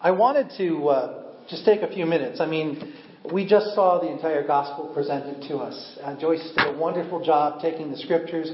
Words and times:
I 0.00 0.12
wanted 0.12 0.52
to 0.58 0.88
uh, 0.88 1.22
just 1.50 1.64
take 1.64 1.82
a 1.82 1.92
few 1.92 2.06
minutes. 2.06 2.40
I 2.40 2.46
mean, 2.46 2.94
we 3.32 3.44
just 3.44 3.74
saw 3.74 3.98
the 4.00 4.08
entire 4.08 4.46
gospel 4.46 4.92
presented 4.94 5.42
to 5.48 5.56
us. 5.56 5.98
Uh, 6.00 6.18
Joyce 6.20 6.52
did 6.56 6.72
a 6.72 6.78
wonderful 6.78 7.24
job 7.24 7.60
taking 7.60 7.90
the 7.90 7.96
scriptures 7.96 8.52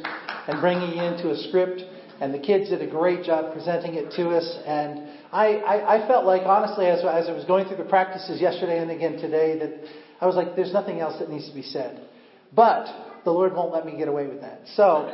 and 0.48 0.60
bringing 0.62 0.96
it 0.96 1.04
into 1.04 1.30
a 1.30 1.36
script, 1.48 1.82
and 2.22 2.32
the 2.32 2.38
kids 2.38 2.70
did 2.70 2.80
a 2.80 2.86
great 2.86 3.24
job 3.24 3.52
presenting 3.52 3.94
it 3.94 4.10
to 4.12 4.30
us. 4.30 4.58
And 4.64 5.06
I, 5.32 5.56
I, 5.56 6.04
I 6.04 6.08
felt 6.08 6.24
like, 6.24 6.42
honestly, 6.46 6.86
as, 6.86 7.00
as 7.00 7.28
I 7.28 7.32
was 7.32 7.44
going 7.44 7.66
through 7.68 7.76
the 7.76 7.90
practices 7.90 8.40
yesterday 8.40 8.78
and 8.78 8.90
again 8.90 9.18
today, 9.18 9.58
that 9.58 9.86
I 10.22 10.26
was 10.26 10.36
like, 10.36 10.56
there's 10.56 10.72
nothing 10.72 11.00
else 11.00 11.18
that 11.18 11.28
needs 11.28 11.46
to 11.50 11.54
be 11.54 11.62
said. 11.62 12.08
But 12.54 12.86
the 13.24 13.32
Lord 13.32 13.52
won't 13.54 13.72
let 13.72 13.84
me 13.84 13.98
get 13.98 14.08
away 14.08 14.28
with 14.28 14.40
that. 14.40 14.60
So, 14.76 15.10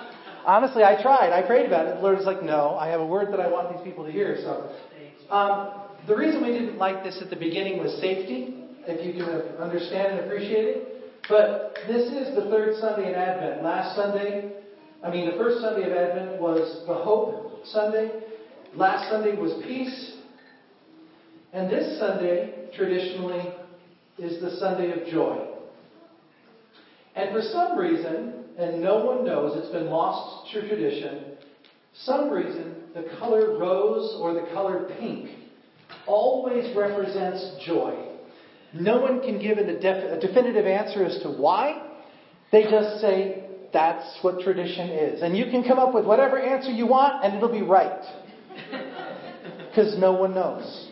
honestly, 0.46 0.84
I 0.84 1.00
tried. 1.02 1.32
I 1.32 1.46
prayed 1.46 1.66
about 1.66 1.86
it. 1.86 1.96
The 1.96 2.02
Lord 2.02 2.16
was 2.16 2.26
like, 2.26 2.42
no, 2.42 2.76
I 2.76 2.88
have 2.88 3.00
a 3.00 3.06
word 3.06 3.32
that 3.32 3.40
I 3.40 3.48
want 3.48 3.74
these 3.74 3.84
people 3.84 4.06
to 4.06 4.12
hear. 4.12 4.38
So, 4.40 4.70
um, 5.34 5.82
the 6.06 6.16
reason 6.16 6.42
we 6.42 6.52
didn't 6.52 6.78
like 6.78 7.02
this 7.02 7.20
at 7.20 7.30
the 7.30 7.36
beginning 7.36 7.78
was 7.78 7.92
safety, 8.00 8.54
if 8.86 9.04
you 9.04 9.12
can 9.12 9.28
understand 9.60 10.18
and 10.18 10.26
appreciate 10.26 10.64
it. 10.64 10.92
But 11.28 11.74
this 11.88 12.12
is 12.12 12.36
the 12.36 12.42
third 12.42 12.76
Sunday 12.80 13.08
in 13.08 13.16
Advent. 13.16 13.64
Last 13.64 13.96
Sunday, 13.96 14.52
I 15.02 15.10
mean, 15.10 15.28
the 15.28 15.36
first 15.36 15.60
Sunday 15.60 15.90
of 15.90 15.96
Advent 15.96 16.40
was 16.40 16.86
the 16.86 16.94
Hope 16.94 17.64
Sunday. 17.66 18.10
Last 18.74 19.10
Sunday 19.10 19.36
was 19.36 19.60
Peace. 19.64 20.12
And 21.52 21.68
this 21.68 21.98
Sunday, 21.98 22.68
traditionally, 22.76 23.52
is 24.18 24.40
the 24.40 24.56
Sunday 24.58 24.92
of 24.92 25.08
Joy. 25.08 25.48
And 27.16 27.32
for 27.32 27.42
some 27.42 27.76
reason, 27.76 28.35
and 28.58 28.82
no 28.82 29.04
one 29.04 29.24
knows, 29.24 29.56
it's 29.56 29.72
been 29.72 29.86
lost 29.86 30.52
to 30.52 30.66
tradition, 30.66 31.36
some 31.94 32.30
reason 32.30 32.74
the 32.94 33.04
color 33.18 33.58
rose 33.58 34.16
or 34.20 34.34
the 34.34 34.46
color 34.52 34.88
pink 34.98 35.30
always 36.06 36.74
represents 36.76 37.64
joy. 37.64 38.12
No 38.72 39.00
one 39.00 39.20
can 39.20 39.38
give 39.40 39.58
a, 39.58 39.64
def- 39.64 40.18
a 40.18 40.20
definitive 40.20 40.66
answer 40.66 41.04
as 41.04 41.18
to 41.22 41.30
why. 41.30 41.82
They 42.52 42.64
just 42.64 43.00
say 43.00 43.44
that's 43.72 44.18
what 44.22 44.40
tradition 44.40 44.90
is. 44.90 45.22
And 45.22 45.36
you 45.36 45.46
can 45.46 45.62
come 45.62 45.78
up 45.78 45.94
with 45.94 46.04
whatever 46.04 46.38
answer 46.38 46.70
you 46.70 46.86
want 46.86 47.24
and 47.24 47.34
it'll 47.34 47.52
be 47.52 47.62
right. 47.62 48.02
Because 49.68 49.98
no 49.98 50.12
one 50.14 50.34
knows. 50.34 50.88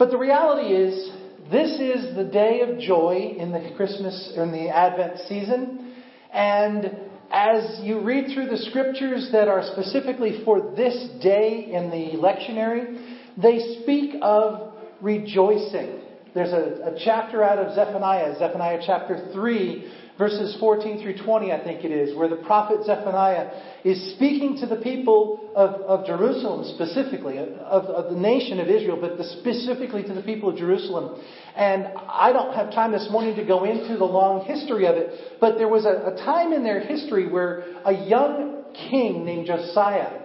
But 0.00 0.10
the 0.10 0.18
reality 0.18 0.74
is, 0.74 1.12
this 1.48 1.78
is 1.78 2.16
the 2.16 2.24
day 2.24 2.62
of 2.62 2.80
joy 2.80 3.36
in 3.38 3.52
the 3.52 3.70
Christmas, 3.76 4.32
in 4.36 4.50
the 4.50 4.68
Advent 4.68 5.18
season. 5.28 5.94
And 6.34 6.96
as 7.30 7.78
you 7.80 8.00
read 8.00 8.34
through 8.34 8.48
the 8.48 8.58
scriptures 8.58 9.28
that 9.32 9.48
are 9.48 9.62
specifically 9.72 10.42
for 10.44 10.74
this 10.76 11.08
day 11.22 11.70
in 11.72 11.90
the 11.90 12.18
lectionary, 12.18 13.22
they 13.40 13.80
speak 13.82 14.16
of 14.20 14.74
rejoicing. 15.00 16.00
There's 16.34 16.52
a, 16.52 16.94
a, 16.94 16.98
chapter 17.04 17.44
out 17.44 17.58
of 17.58 17.74
Zephaniah, 17.74 18.36
Zephaniah 18.38 18.80
chapter 18.84 19.30
3, 19.32 19.92
verses 20.16 20.56
14 20.60 21.02
through 21.02 21.24
20, 21.24 21.52
I 21.52 21.62
think 21.64 21.84
it 21.84 21.90
is, 21.90 22.16
where 22.16 22.28
the 22.28 22.36
prophet 22.36 22.84
Zephaniah 22.84 23.50
is 23.84 24.14
speaking 24.14 24.56
to 24.58 24.66
the 24.66 24.76
people 24.76 25.50
of, 25.56 25.80
of 25.82 26.06
Jerusalem 26.06 26.72
specifically, 26.74 27.38
of, 27.38 27.84
of 27.84 28.14
the 28.14 28.20
nation 28.20 28.60
of 28.60 28.68
Israel, 28.68 28.98
but 29.00 29.18
specifically 29.40 30.02
to 30.04 30.14
the 30.14 30.22
people 30.22 30.50
of 30.50 30.56
Jerusalem. 30.56 31.20
And 31.56 31.88
I 32.08 32.32
don't 32.32 32.54
have 32.54 32.72
time 32.72 32.92
this 32.92 33.08
morning 33.10 33.34
to 33.36 33.44
go 33.44 33.64
into 33.64 33.96
the 33.96 34.04
long 34.04 34.44
history 34.44 34.86
of 34.86 34.96
it, 34.96 35.38
but 35.40 35.58
there 35.58 35.68
was 35.68 35.84
a, 35.84 36.14
a 36.14 36.16
time 36.24 36.52
in 36.52 36.62
their 36.62 36.80
history 36.80 37.30
where 37.30 37.64
a 37.84 37.92
young 37.92 38.64
king 38.90 39.24
named 39.24 39.46
Josiah 39.46 40.20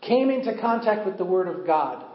came 0.00 0.30
into 0.30 0.58
contact 0.60 1.04
with 1.04 1.18
the 1.18 1.24
Word 1.24 1.48
of 1.48 1.66
God 1.66 2.07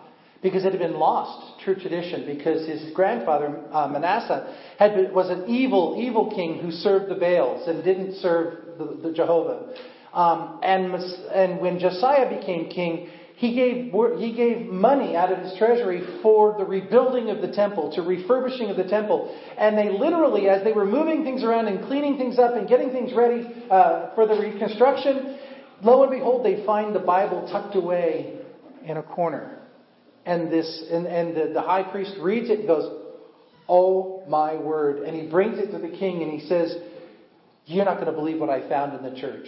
because 0.44 0.66
it 0.66 0.72
had 0.74 0.80
been 0.80 1.00
lost, 1.00 1.62
true 1.64 1.74
tradition, 1.74 2.26
because 2.28 2.68
his 2.68 2.94
grandfather, 2.94 3.64
uh, 3.72 3.88
Manasseh, 3.88 4.54
had 4.78 4.94
been, 4.94 5.14
was 5.14 5.30
an 5.30 5.46
evil, 5.48 5.96
evil 5.98 6.30
king 6.36 6.60
who 6.60 6.70
served 6.70 7.10
the 7.10 7.16
Baals 7.16 7.68
and 7.68 7.84
didn't 7.84 8.16
serve 8.16 8.78
the, 8.78 9.00
the 9.02 9.14
Jehovah. 9.14 9.74
Um, 10.14 10.60
and, 10.62 10.94
and 10.94 11.62
when 11.62 11.80
Josiah 11.80 12.30
became 12.30 12.70
king, 12.70 13.08
he 13.36 13.56
gave, 13.56 13.92
he 14.20 14.36
gave 14.36 14.68
money 14.68 15.16
out 15.16 15.32
of 15.32 15.40
his 15.40 15.58
treasury 15.58 16.20
for 16.22 16.56
the 16.58 16.66
rebuilding 16.66 17.30
of 17.30 17.42
the 17.42 17.52
temple, 17.52 17.92
to 17.96 18.02
refurbishing 18.02 18.70
of 18.70 18.78
the 18.78 18.84
temple. 18.84 19.36
And 19.58 19.78
they 19.78 19.90
literally, 19.90 20.50
as 20.50 20.64
they 20.64 20.74
were 20.74 20.86
moving 20.86 21.24
things 21.24 21.44
around 21.44 21.68
and 21.68 21.86
cleaning 21.88 22.18
things 22.18 22.38
up 22.38 22.56
and 22.56 22.68
getting 22.68 22.92
things 22.92 23.12
ready 23.16 23.66
uh, 23.72 24.14
for 24.14 24.28
the 24.28 24.36
reconstruction, 24.36 25.40
lo 25.82 26.04
and 26.04 26.12
behold, 26.12 26.46
they 26.46 26.66
find 26.66 26.94
the 26.94 27.00
Bible 27.00 27.48
tucked 27.50 27.76
away 27.76 28.40
in 28.86 28.98
a 28.98 29.04
corner. 29.04 29.63
And 30.26 30.52
this, 30.52 30.86
and, 30.90 31.06
and 31.06 31.36
the, 31.36 31.54
the 31.54 31.62
high 31.62 31.84
priest 31.84 32.14
reads 32.22 32.50
it 32.50 32.60
and 32.60 32.68
goes, 32.68 33.00
Oh 33.68 34.24
my 34.28 34.56
word. 34.56 35.04
And 35.04 35.16
he 35.20 35.30
brings 35.30 35.58
it 35.58 35.72
to 35.72 35.80
the 35.80 35.96
king 35.96 36.22
and 36.24 36.32
he 36.32 36.48
says, 36.48 36.76
You're 37.66 37.86
not 37.86 37.96
going 37.96 38.08
to 38.08 38.14
believe 38.14 38.40
what 38.40 38.50
I 38.50 38.68
found 38.70 38.94
in 38.94 39.14
the 39.14 39.20
church. 39.20 39.48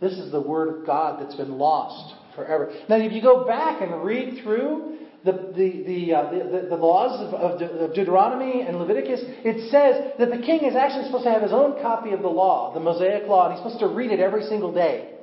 This 0.00 0.12
is 0.12 0.30
the 0.30 0.40
word 0.40 0.78
of 0.78 0.86
God 0.86 1.20
that's 1.20 1.34
been 1.34 1.58
lost 1.58 2.14
forever. 2.36 2.72
Now, 2.88 2.96
if 2.96 3.12
you 3.12 3.20
go 3.20 3.44
back 3.44 3.82
and 3.82 4.04
read 4.04 4.42
through 4.44 4.98
the, 5.24 5.32
the, 5.32 5.82
the, 5.84 6.14
uh, 6.14 6.30
the, 6.30 6.66
the, 6.70 6.76
laws 6.76 7.20
of, 7.20 7.34
of, 7.34 7.58
De- 7.58 7.84
of 7.84 7.94
Deuteronomy 7.94 8.62
and 8.62 8.78
Leviticus, 8.78 9.20
it 9.24 9.70
says 9.70 10.12
that 10.18 10.30
the 10.30 10.44
king 10.46 10.64
is 10.64 10.76
actually 10.76 11.06
supposed 11.06 11.24
to 11.24 11.30
have 11.30 11.42
his 11.42 11.52
own 11.52 11.82
copy 11.82 12.12
of 12.12 12.22
the 12.22 12.28
law, 12.28 12.72
the 12.72 12.80
Mosaic 12.80 13.26
law, 13.26 13.46
and 13.46 13.54
he's 13.54 13.62
supposed 13.62 13.80
to 13.80 13.88
read 13.88 14.12
it 14.12 14.20
every 14.20 14.44
single 14.44 14.72
day. 14.72 15.14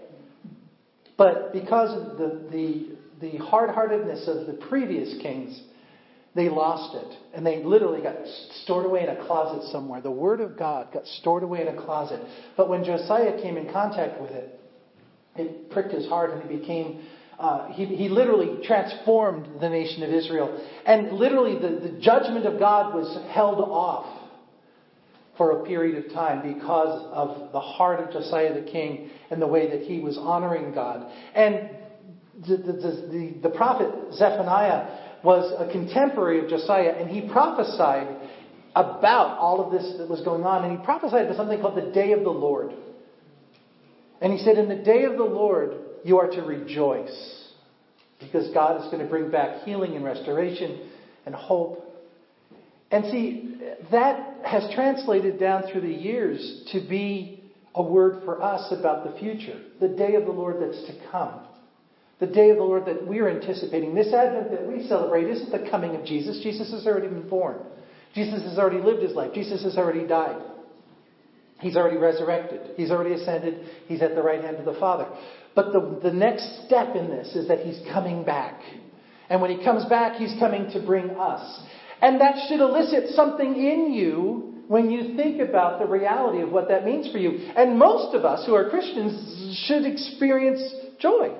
But 1.18 1.53
because 1.53 1.95
of 1.95 2.18
the, 2.18 2.50
the 2.51 2.94
the 3.22 3.38
hard 3.38 3.70
heartedness 3.70 4.28
of 4.28 4.48
the 4.48 4.53
previous 4.68 5.22
kings, 5.22 5.62
they 6.36 6.50
lost 6.50 6.96
it. 6.96 7.18
And 7.34 7.46
they 7.46 7.64
literally 7.64 8.02
got 8.02 8.16
stored 8.64 8.86
away 8.86 9.03
in 9.03 9.09
a 9.09 9.26
closet 9.26 9.72
somewhere. 9.72 10.02
The 10.02 10.12
Word 10.12 10.42
of 10.42 10.58
God 10.58 10.92
got 10.94 11.06
stored 11.06 11.44
away 11.44 11.62
in 11.62 11.68
a 11.70 11.81
closet. 11.81 12.22
But 12.58 12.70
when 12.70 12.84
Josiah 12.84 13.42
came 13.42 13.58
in 13.58 13.72
contact 13.72 14.22
with 14.22 14.31
it, 14.31 14.59
it 15.38 15.72
pricked 15.72 15.94
his 15.94 16.08
heart 16.08 16.31
and 16.31 16.50
he 16.50 16.58
became. 16.58 17.06
Uh, 17.38 17.68
he, 17.74 17.86
he 17.86 18.08
literally 18.08 18.66
transformed 18.66 19.59
the 19.59 19.68
nation 19.68 20.04
of 20.04 20.09
Israel. 20.09 20.66
And 20.86 21.12
literally, 21.14 21.56
the, 21.56 21.90
the 21.90 22.00
judgment 22.00 22.46
of 22.46 22.58
God 22.59 22.94
was 22.94 23.18
held 23.34 23.59
off 23.59 24.25
for 25.38 25.59
a 25.59 25.66
period 25.66 26.06
of 26.06 26.14
time 26.14 26.54
because 26.54 27.06
of 27.12 27.52
the 27.52 27.59
heart 27.59 28.00
of 28.00 28.12
Josiah 28.12 28.54
the 28.54 28.72
king 28.72 29.09
and 29.30 29.42
the 29.42 29.48
way 29.48 29.70
that 29.70 29.86
he 29.86 30.00
was 30.00 30.18
honoring 30.18 30.74
God. 30.74 31.12
And 31.34 31.70
the, 32.41 32.57
the, 32.57 32.73
the, 32.73 33.34
the 33.44 33.50
prophet 33.50 33.88
Zephaniah 34.13 35.22
was 35.23 35.51
a 35.57 35.72
contemporary 35.72 36.44
of 36.44 36.50
Josiah, 36.50 36.91
and 36.91 37.09
he 37.09 37.29
prophesied 37.31 38.07
about 38.75 39.38
all 39.38 39.66
of 39.66 39.72
this 39.72 39.97
that 39.97 40.09
was 40.09 40.22
going 40.22 40.44
on, 40.44 40.66
and 40.66 40.78
he 40.78 40.85
prophesied 40.85 41.25
about 41.25 41.38
something 41.38 41.59
called 41.62 41.78
the 41.78 41.91
day 41.91 42.12
of 42.12 42.24
the 42.24 42.29
Lord. 42.29 42.74
And 44.22 44.34
he 44.34 44.40
said, 44.40 44.57
In 44.57 44.69
the 44.69 44.84
day 44.84 45.06
of 45.06 45.18
the 45.18 45.24
Lord, 45.24 45.75
you 46.03 46.19
are 46.19 46.28
to 46.28 46.41
rejoice, 46.41 47.50
because 48.19 48.53
God 48.53 48.81
is 48.81 48.91
going 48.91 49.03
to 49.03 49.09
bring 49.09 49.31
back 49.31 49.63
healing 49.63 49.95
and 49.95 50.03
restoration 50.03 50.90
and 51.25 51.34
hope. 51.34 51.81
And 52.91 53.06
see, 53.06 53.57
that 53.91 54.45
has 54.45 54.69
translated 54.75 55.40
down 55.40 55.63
through 55.72 55.81
the 55.81 55.88
years 55.88 56.69
to 56.72 56.88
be 56.88 57.44
a 57.74 57.81
word 57.81 58.24
for 58.24 58.41
us 58.41 58.72
about 58.72 59.12
the 59.12 59.19
future, 59.19 59.59
the 59.81 59.88
day 59.88 60.16
of 60.16 60.25
the 60.25 60.31
Lord 60.31 60.62
that's 60.62 60.85
to 60.85 61.09
come. 61.12 61.41
The 62.20 62.28
day 62.28 62.50
of 62.50 62.58
the 62.58 62.64
Lord 62.64 62.86
that 62.86 63.06
we're 63.06 63.30
anticipating, 63.30 63.94
this 63.94 64.14
Advent 64.14 64.52
that 64.52 64.66
we 64.66 64.88
celebrate, 64.88 65.28
isn't 65.28 65.52
the 65.52 65.70
coming 65.70 65.96
of 65.96 66.06
Jesus. 66.06 66.40
Jesus 66.42 66.72
has 66.72 66.88
already 66.88 67.08
been 67.08 67.28
born. 67.28 67.58
Jesus 68.14 68.42
has 68.44 68.58
already 68.58 68.81
lived 68.81 69.03
his 69.03 69.14
life. 69.14 69.34
Jesus 69.34 69.64
has 69.64 69.78
already 69.78 70.08
died. 70.08 70.42
He's 71.59 71.75
already 71.75 71.98
resurrected. 71.98 72.72
He's 72.78 72.92
already 72.92 73.14
ascended. 73.14 73.68
He's 73.88 74.02
at 74.02 74.16
the 74.16 74.22
right 74.22 74.42
hand 74.42 74.58
of 74.58 74.66
the 74.66 74.80
Father. 74.80 75.08
But 75.56 75.74
the, 75.74 76.00
the 76.04 76.12
next 76.12 76.66
step 76.66 76.96
in 76.96 77.08
this 77.08 77.36
is 77.36 77.48
that 77.50 77.59
he's 77.59 77.80
coming 77.92 78.24
back. 78.24 78.62
And 79.30 79.42
when 79.42 79.57
he 79.57 79.63
comes 79.63 79.86
back, 79.86 80.18
he's 80.18 80.38
coming 80.39 80.69
to 80.72 80.86
bring 80.86 81.12
us. 81.12 81.62
And 82.01 82.22
that 82.22 82.48
should 82.48 82.60
elicit 82.60 83.10
something 83.16 83.56
in 83.56 83.94
you 83.94 84.63
when 84.68 84.89
you 84.89 85.16
think 85.16 85.42
about 85.42 85.80
the 85.80 85.86
reality 85.86 86.42
of 86.42 86.51
what 86.51 86.68
that 86.69 86.86
means 86.86 87.12
for 87.12 87.18
you. 87.18 87.51
And 87.56 87.78
most 87.78 88.16
of 88.16 88.25
us 88.25 88.45
who 88.45 88.54
are 88.54 88.69
Christians 88.69 89.57
should 89.66 89.86
experience 89.86 90.62
joy. 91.00 91.31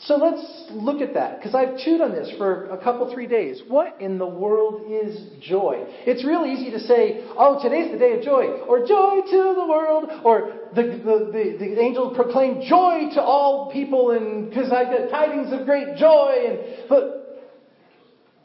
So 0.00 0.14
let's 0.14 0.66
look 0.70 1.00
at 1.00 1.14
that, 1.14 1.38
because 1.38 1.56
I've 1.56 1.76
chewed 1.78 2.00
on 2.00 2.12
this 2.12 2.32
for 2.38 2.70
a 2.70 2.78
couple, 2.78 3.12
three 3.12 3.26
days. 3.26 3.62
What 3.66 4.00
in 4.00 4.16
the 4.16 4.26
world 4.26 4.84
is 4.88 5.42
joy? 5.42 5.84
It's 6.06 6.24
real 6.24 6.46
easy 6.46 6.70
to 6.70 6.78
say, 6.78 7.24
oh, 7.36 7.60
today's 7.60 7.90
the 7.90 7.98
day 7.98 8.16
of 8.16 8.22
joy, 8.22 8.60
or 8.68 8.86
joy 8.86 9.20
to 9.28 9.54
the 9.56 9.66
world, 9.68 10.08
or 10.24 10.52
the, 10.76 10.82
the, 10.82 11.30
the, 11.32 11.56
the 11.58 11.80
angel 11.80 12.14
proclaimed 12.14 12.62
joy 12.68 13.10
to 13.14 13.20
all 13.20 13.72
people, 13.72 14.12
and 14.12 14.48
because 14.48 14.70
I 14.70 14.84
get 14.84 15.10
tidings 15.10 15.52
of 15.52 15.66
great 15.66 15.96
joy. 15.96 16.44
And, 16.46 16.88
but 16.88 17.50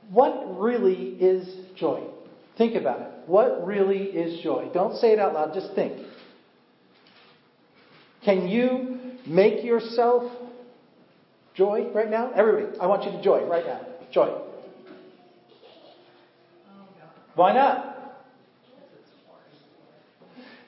what 0.10 0.60
really 0.60 1.10
is 1.20 1.78
joy? 1.78 2.04
Think 2.58 2.76
about 2.76 3.00
it. 3.02 3.08
What 3.28 3.64
really 3.64 4.06
is 4.06 4.42
joy? 4.44 4.70
Don't 4.74 4.98
say 4.98 5.12
it 5.12 5.20
out 5.20 5.36
loud, 5.36 5.54
just 5.54 5.76
think. 5.76 6.04
Can 8.26 8.48
you 8.48 8.98
make 9.28 9.64
yourself 9.64 10.32
Joy 11.56 11.92
right 11.94 12.10
now? 12.10 12.32
Everybody, 12.34 12.80
I 12.80 12.88
want 12.88 13.04
you 13.04 13.12
to 13.12 13.22
joy 13.22 13.46
right 13.48 13.66
now. 13.66 13.82
Joy. 14.12 14.42
Why 17.36 17.54
not? 17.54 17.94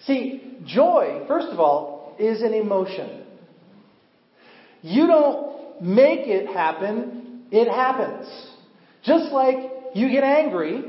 See, 0.01 0.59
joy, 0.65 1.25
first 1.27 1.47
of 1.47 1.59
all, 1.59 2.15
is 2.19 2.41
an 2.41 2.53
emotion. 2.53 3.23
You 4.81 5.07
don't 5.07 5.81
make 5.81 6.27
it 6.27 6.47
happen, 6.47 7.45
it 7.51 7.67
happens. 7.67 8.27
Just 9.03 9.31
like 9.31 9.57
you 9.95 10.09
get 10.09 10.23
angry, 10.23 10.83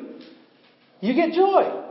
you 1.00 1.14
get 1.14 1.32
joy. 1.32 1.82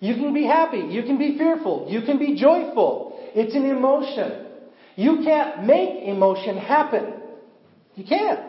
You 0.00 0.14
can 0.14 0.34
be 0.34 0.44
happy, 0.44 0.78
you 0.78 1.02
can 1.02 1.18
be 1.18 1.36
fearful, 1.36 1.86
you 1.88 2.02
can 2.02 2.18
be 2.18 2.36
joyful. 2.36 3.18
It's 3.34 3.54
an 3.54 3.64
emotion. 3.64 4.43
You 4.96 5.22
can't 5.24 5.64
make 5.64 6.04
emotion 6.04 6.56
happen. 6.56 7.14
You 7.94 8.04
can't. 8.04 8.40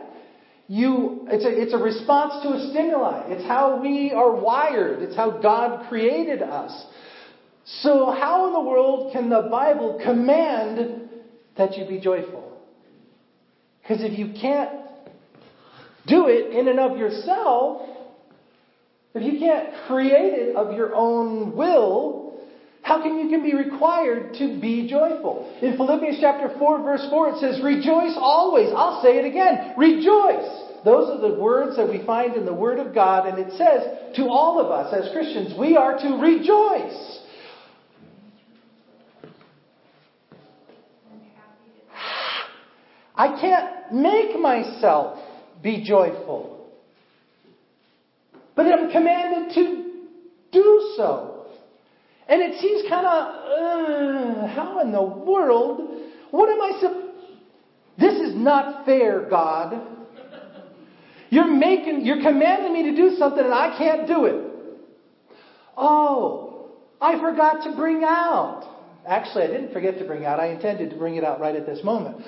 You, 0.67 1.27
it's 1.29 1.45
a, 1.45 1.49
it's 1.49 1.73
a 1.73 1.77
response 1.77 2.43
to 2.43 2.49
a 2.53 2.69
stimuli. 2.71 3.27
It's 3.27 3.47
how 3.47 3.79
we 3.81 4.11
are 4.11 4.35
wired. 4.35 5.01
It's 5.01 5.15
how 5.15 5.39
God 5.41 5.87
created 5.89 6.41
us. 6.41 6.85
So 7.65 8.11
how 8.11 8.47
in 8.47 8.53
the 8.53 8.61
world 8.61 9.11
can 9.11 9.29
the 9.29 9.47
Bible 9.49 9.99
command 10.03 11.09
that 11.57 11.77
you 11.77 11.87
be 11.87 11.99
joyful? 11.99 12.57
Because 13.81 14.03
if 14.03 14.17
you 14.17 14.33
can't 14.39 14.71
do 16.07 16.27
it 16.27 16.51
in 16.55 16.67
and 16.67 16.79
of 16.79 16.97
yourself, 16.97 17.89
if 19.13 19.21
you 19.23 19.39
can't 19.39 19.69
create 19.87 20.33
it 20.33 20.55
of 20.55 20.75
your 20.75 20.93
own 20.95 21.55
will, 21.55 22.14
how 22.85 23.01
can 23.01 23.17
you 23.17 23.29
can 23.29 23.41
be 23.41 23.55
required 23.55 24.35
to 24.35 24.61
be 24.61 24.87
joyful? 24.87 25.51
In 25.59 25.75
Philippians 25.75 26.19
chapter 26.21 26.55
4 26.59 26.83
verse 26.83 27.07
4 27.09 27.29
it 27.29 27.39
says, 27.39 27.59
rejoice 27.63 28.13
always. 28.15 28.69
I'll 28.75 29.01
say 29.01 29.17
it 29.17 29.25
again. 29.25 29.73
Rejoice. 29.75 30.45
Those 30.85 31.09
are 31.09 31.19
the 31.19 31.39
words 31.41 31.77
that 31.77 31.89
we 31.89 32.05
find 32.05 32.35
in 32.35 32.45
the 32.45 32.53
Word 32.53 32.77
of 32.77 32.93
God 32.93 33.27
and 33.27 33.39
it 33.39 33.57
says 33.57 34.15
to 34.17 34.27
all 34.27 34.63
of 34.63 34.69
us 34.69 34.93
as 34.93 35.11
Christians, 35.11 35.57
we 35.59 35.75
are 35.75 35.97
to 35.97 36.21
rejoice. 36.21 37.21
I 43.15 43.41
can't 43.41 43.93
make 43.95 44.39
myself 44.39 45.17
be 45.63 45.83
joyful. 45.83 46.69
But 48.55 48.67
I'm 48.67 48.91
commanded 48.91 49.55
to 49.55 49.91
do 50.51 50.93
so. 50.97 51.34
And 52.27 52.41
it 52.41 52.59
seems 52.59 52.89
kind 52.89 53.05
of, 53.05 53.27
uh, 53.55 54.47
how 54.47 54.79
in 54.81 54.91
the 54.91 55.01
world? 55.01 55.81
What 56.31 56.49
am 56.49 56.61
I 56.61 56.79
supposed 56.81 57.05
This 57.97 58.13
is 58.13 58.35
not 58.35 58.85
fair, 58.85 59.27
God. 59.29 59.79
You're 61.29 61.47
making, 61.47 62.05
you're 62.05 62.21
commanding 62.21 62.73
me 62.73 62.83
to 62.91 62.95
do 62.95 63.15
something 63.17 63.43
and 63.43 63.53
I 63.53 63.75
can't 63.77 64.07
do 64.07 64.25
it. 64.25 64.51
Oh, 65.77 66.71
I 67.01 67.19
forgot 67.19 67.63
to 67.63 67.75
bring 67.75 68.03
out. 68.03 68.71
Actually, 69.07 69.43
I 69.43 69.47
didn't 69.47 69.73
forget 69.73 69.99
to 69.99 70.05
bring 70.05 70.25
out. 70.25 70.39
I 70.39 70.47
intended 70.47 70.89
to 70.91 70.95
bring 70.95 71.15
it 71.15 71.23
out 71.23 71.39
right 71.39 71.55
at 71.55 71.65
this 71.65 71.83
moment. 71.83 72.25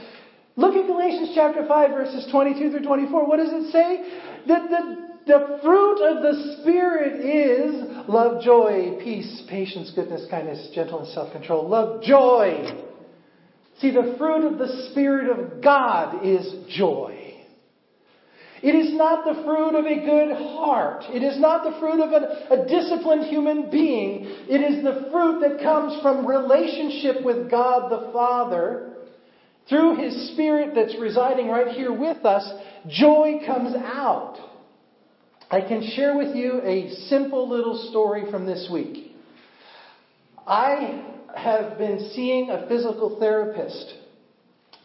Look 0.56 0.76
at 0.76 0.88
Galatians 0.88 1.32
chapter 1.36 1.66
5 1.68 1.92
verses 1.92 2.28
22 2.32 2.72
through 2.72 2.84
24. 2.84 3.28
What 3.28 3.38
does 3.38 3.52
it 3.52 3.72
say? 3.72 4.20
That 4.48 4.70
the, 4.70 5.08
the 5.26 5.60
fruit 5.64 6.02
of 6.02 6.24
the 6.24 6.58
Spirit 6.62 7.24
is 7.24 7.87
love, 8.08 8.42
joy, 8.42 9.00
peace, 9.04 9.44
patience, 9.50 9.92
goodness, 9.96 10.26
kindness, 10.30 10.70
gentleness, 10.74 11.14
self-control. 11.14 11.70
Love, 11.70 12.04
joy. 12.04 12.84
See, 13.80 13.92
the 13.92 14.16
fruit 14.18 14.46
of 14.46 14.58
the 14.58 14.90
Spirit 14.92 15.30
of 15.30 15.62
God 15.62 16.26
is 16.26 16.52
joy. 16.70 17.28
It 18.64 18.74
is 18.74 18.98
not 18.98 19.24
the 19.24 19.44
fruit 19.44 19.76
of 19.76 19.86
a 19.86 20.04
good 20.04 20.36
heart. 20.36 21.04
It 21.10 21.22
is 21.22 21.40
not 21.40 21.64
the 21.64 21.80
fruit 21.80 22.02
of 22.02 22.12
a, 22.12 22.62
a, 22.62 22.68
disciplined 22.68 23.26
human 23.26 23.70
being. 23.70 24.26
It 24.50 24.62
is 24.62 24.84
the 24.84 25.10
fruit 25.12 25.42
that 25.42 25.62
comes 25.62 26.02
from 26.02 26.26
relationship 26.26 27.24
with 27.24 27.52
God 27.52 27.92
the 27.92 28.12
Father 28.12 28.94
through 29.70 29.98
His 29.98 30.32
Spirit 30.34 30.74
that's 30.74 30.96
residing 31.00 31.50
right 31.50 31.68
here 31.68 31.94
with 31.94 32.26
us, 32.26 32.50
joy 32.88 33.42
comes 33.46 33.76
out. 33.76 34.38
I 35.50 35.62
can 35.62 35.92
share 35.96 36.18
with 36.18 36.36
you 36.36 36.62
a 36.64 36.90
simple 37.08 37.48
little 37.50 37.90
story 37.90 38.30
from 38.30 38.46
this 38.46 38.70
week. 38.72 39.16
I 40.46 41.04
have 41.36 41.78
been 41.78 42.12
seeing 42.14 42.50
a 42.50 42.68
physical 42.68 43.18
therapist 43.20 43.94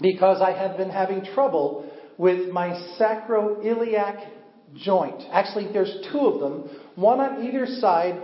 because 0.00 0.40
I 0.40 0.52
have 0.52 0.76
been 0.76 0.90
having 0.90 1.24
trouble 1.34 1.90
with 2.18 2.50
my 2.50 2.68
sacroiliac 2.98 4.28
joint. 4.76 5.22
Actually, 5.32 5.72
there's 5.72 6.06
two 6.12 6.20
of 6.20 6.40
them, 6.40 6.70
one 6.94 7.20
on 7.20 7.44
either 7.44 7.66
side, 7.66 8.20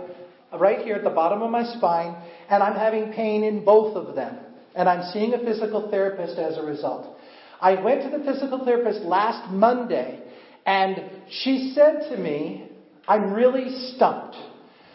right 0.59 0.79
here 0.79 0.95
at 0.95 1.03
the 1.03 1.09
bottom 1.09 1.41
of 1.41 1.51
my 1.51 1.63
spine, 1.75 2.15
and 2.49 2.63
I'm 2.63 2.75
having 2.75 3.13
pain 3.13 3.43
in 3.43 3.63
both 3.63 3.95
of 3.95 4.15
them 4.15 4.39
and 4.75 4.87
I'm 4.87 5.11
seeing 5.11 5.33
a 5.33 5.39
physical 5.39 5.89
therapist 5.89 6.37
as 6.37 6.57
a 6.57 6.61
result. 6.61 7.17
I 7.61 7.81
went 7.81 8.03
to 8.03 8.17
the 8.17 8.23
physical 8.23 8.63
therapist 8.63 9.01
last 9.01 9.51
Monday, 9.51 10.23
and 10.65 11.18
she 11.29 11.73
said 11.75 12.09
to 12.09 12.17
me, 12.17 12.69
I'm 13.07 13.33
really 13.33 13.93
stumped. 13.95 14.35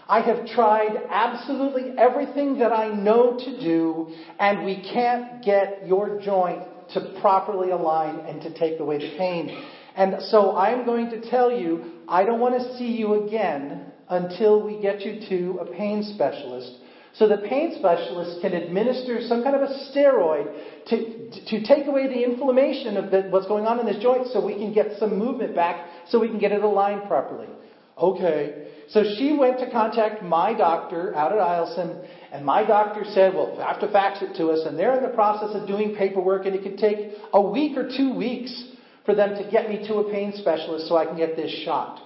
I 0.07 0.21
have 0.21 0.47
tried 0.49 0.97
absolutely 1.09 1.95
everything 1.97 2.59
that 2.59 2.73
I 2.73 2.89
know 2.89 3.39
to 3.39 3.61
do, 3.61 4.15
and 4.39 4.65
we 4.65 4.83
can't 4.93 5.43
get 5.43 5.87
your 5.87 6.21
joint 6.21 6.63
to 6.93 7.19
properly 7.21 7.71
align 7.71 8.21
and 8.27 8.43
to 8.43 8.59
take 8.59 8.79
away 8.81 8.99
the 8.99 9.17
pain. 9.17 9.65
And 9.97 10.17
so 10.25 10.57
I'm 10.57 10.85
going 10.85 11.09
to 11.11 11.31
tell 11.31 11.51
you, 11.51 11.93
I 12.07 12.25
don't 12.25 12.41
want 12.41 12.61
to 12.61 12.77
see 12.77 12.89
you 12.89 13.27
again 13.27 13.87
until 14.11 14.63
we 14.63 14.83
get 14.83 15.01
you 15.01 15.27
to 15.29 15.61
a 15.61 15.73
pain 15.73 16.03
specialist 16.15 16.81
so 17.15 17.29
the 17.29 17.39
pain 17.49 17.77
specialist 17.79 18.41
can 18.41 18.55
administer 18.55 19.21
some 19.29 19.45
kind 19.45 19.55
of 19.55 19.63
a 19.63 19.73
steroid 19.91 20.53
to, 20.89 21.24
to 21.47 21.63
take 21.65 21.87
away 21.87 22.07
the 22.07 22.25
inflammation 22.25 22.97
of 22.97 23.11
the, 23.11 23.23
what's 23.31 23.47
going 23.47 23.67
on 23.67 23.81
in 23.81 23.87
this 23.87 24.03
joint 24.03 24.29
so 24.33 24.45
we 24.45 24.55
can 24.55 24.73
get 24.73 24.99
some 24.99 25.19
movement 25.19 25.55
back 25.55 25.87
so 26.09 26.21
we 26.21 26.29
can 26.29 26.39
get 26.39 26.53
it 26.53 26.63
aligned 26.63 27.09
properly. 27.09 27.49
Okay. 27.97 28.69
So 28.91 29.03
she 29.19 29.37
went 29.39 29.59
to 29.61 29.71
contact 29.71 30.23
my 30.23 30.53
doctor 30.53 31.15
out 31.15 31.33
at 31.33 31.39
Eielson, 31.39 32.07
and 32.33 32.45
my 32.45 32.65
doctor 32.65 33.05
said, 33.13 33.35
well, 33.35 33.57
have 33.57 33.81
to 33.81 33.91
fax 33.91 34.21
it 34.21 34.37
to 34.37 34.49
us, 34.49 34.67
and 34.67 34.79
they're 34.79 34.95
in 34.97 35.03
the 35.03 35.15
process 35.15 35.55
of 35.55 35.67
doing 35.67 35.95
paperwork, 35.97 36.45
and 36.45 36.55
it 36.55 36.63
could 36.63 36.79
take 36.79 37.13
a 37.33 37.41
week 37.41 37.77
or 37.77 37.89
two 37.97 38.15
weeks 38.15 38.73
for 39.07 39.15
them 39.15 39.43
to 39.43 39.51
get 39.51 39.69
me 39.69 39.87
to 39.89 39.97
a 39.97 40.11
pain 40.11 40.33
specialist 40.37 40.89
so 40.89 40.97
I 40.97 41.07
can 41.07 41.17
get 41.17 41.37
this 41.37 41.51
shot. 41.65 42.01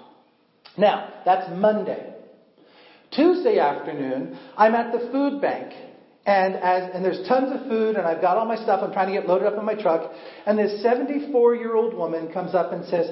Now, 0.77 1.13
that's 1.25 1.51
Monday. 1.53 2.15
Tuesday 3.15 3.59
afternoon, 3.59 4.39
I'm 4.57 4.75
at 4.75 4.93
the 4.93 5.09
food 5.11 5.41
bank. 5.41 5.73
And, 6.29 6.57
as, 6.57 6.91
and 6.93 7.03
there's 7.03 7.27
tons 7.27 7.59
of 7.59 7.67
food, 7.71 7.97
and 7.97 8.07
I've 8.07 8.21
got 8.21 8.37
all 8.37 8.45
my 8.45 8.57
stuff. 8.57 8.81
I'm 8.83 8.93
trying 8.93 9.07
to 9.07 9.19
get 9.19 9.27
loaded 9.27 9.49
up 9.49 9.59
in 9.59 9.65
my 9.65 9.75
truck. 9.75 10.13
And 10.45 10.59
this 10.59 10.83
74 10.83 11.55
year 11.55 11.75
old 11.75 11.95
woman 11.95 12.31
comes 12.31 12.55
up 12.55 12.71
and 12.71 12.85
says, 12.85 13.11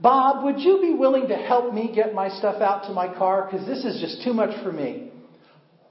Bob, 0.00 0.42
would 0.44 0.58
you 0.60 0.80
be 0.80 0.94
willing 0.94 1.28
to 1.28 1.36
help 1.36 1.74
me 1.74 1.92
get 1.94 2.14
my 2.14 2.30
stuff 2.30 2.62
out 2.62 2.84
to 2.84 2.94
my 2.94 3.06
car? 3.06 3.50
Because 3.50 3.66
this 3.66 3.84
is 3.84 4.00
just 4.00 4.24
too 4.24 4.32
much 4.32 4.62
for 4.62 4.72
me. 4.72 5.10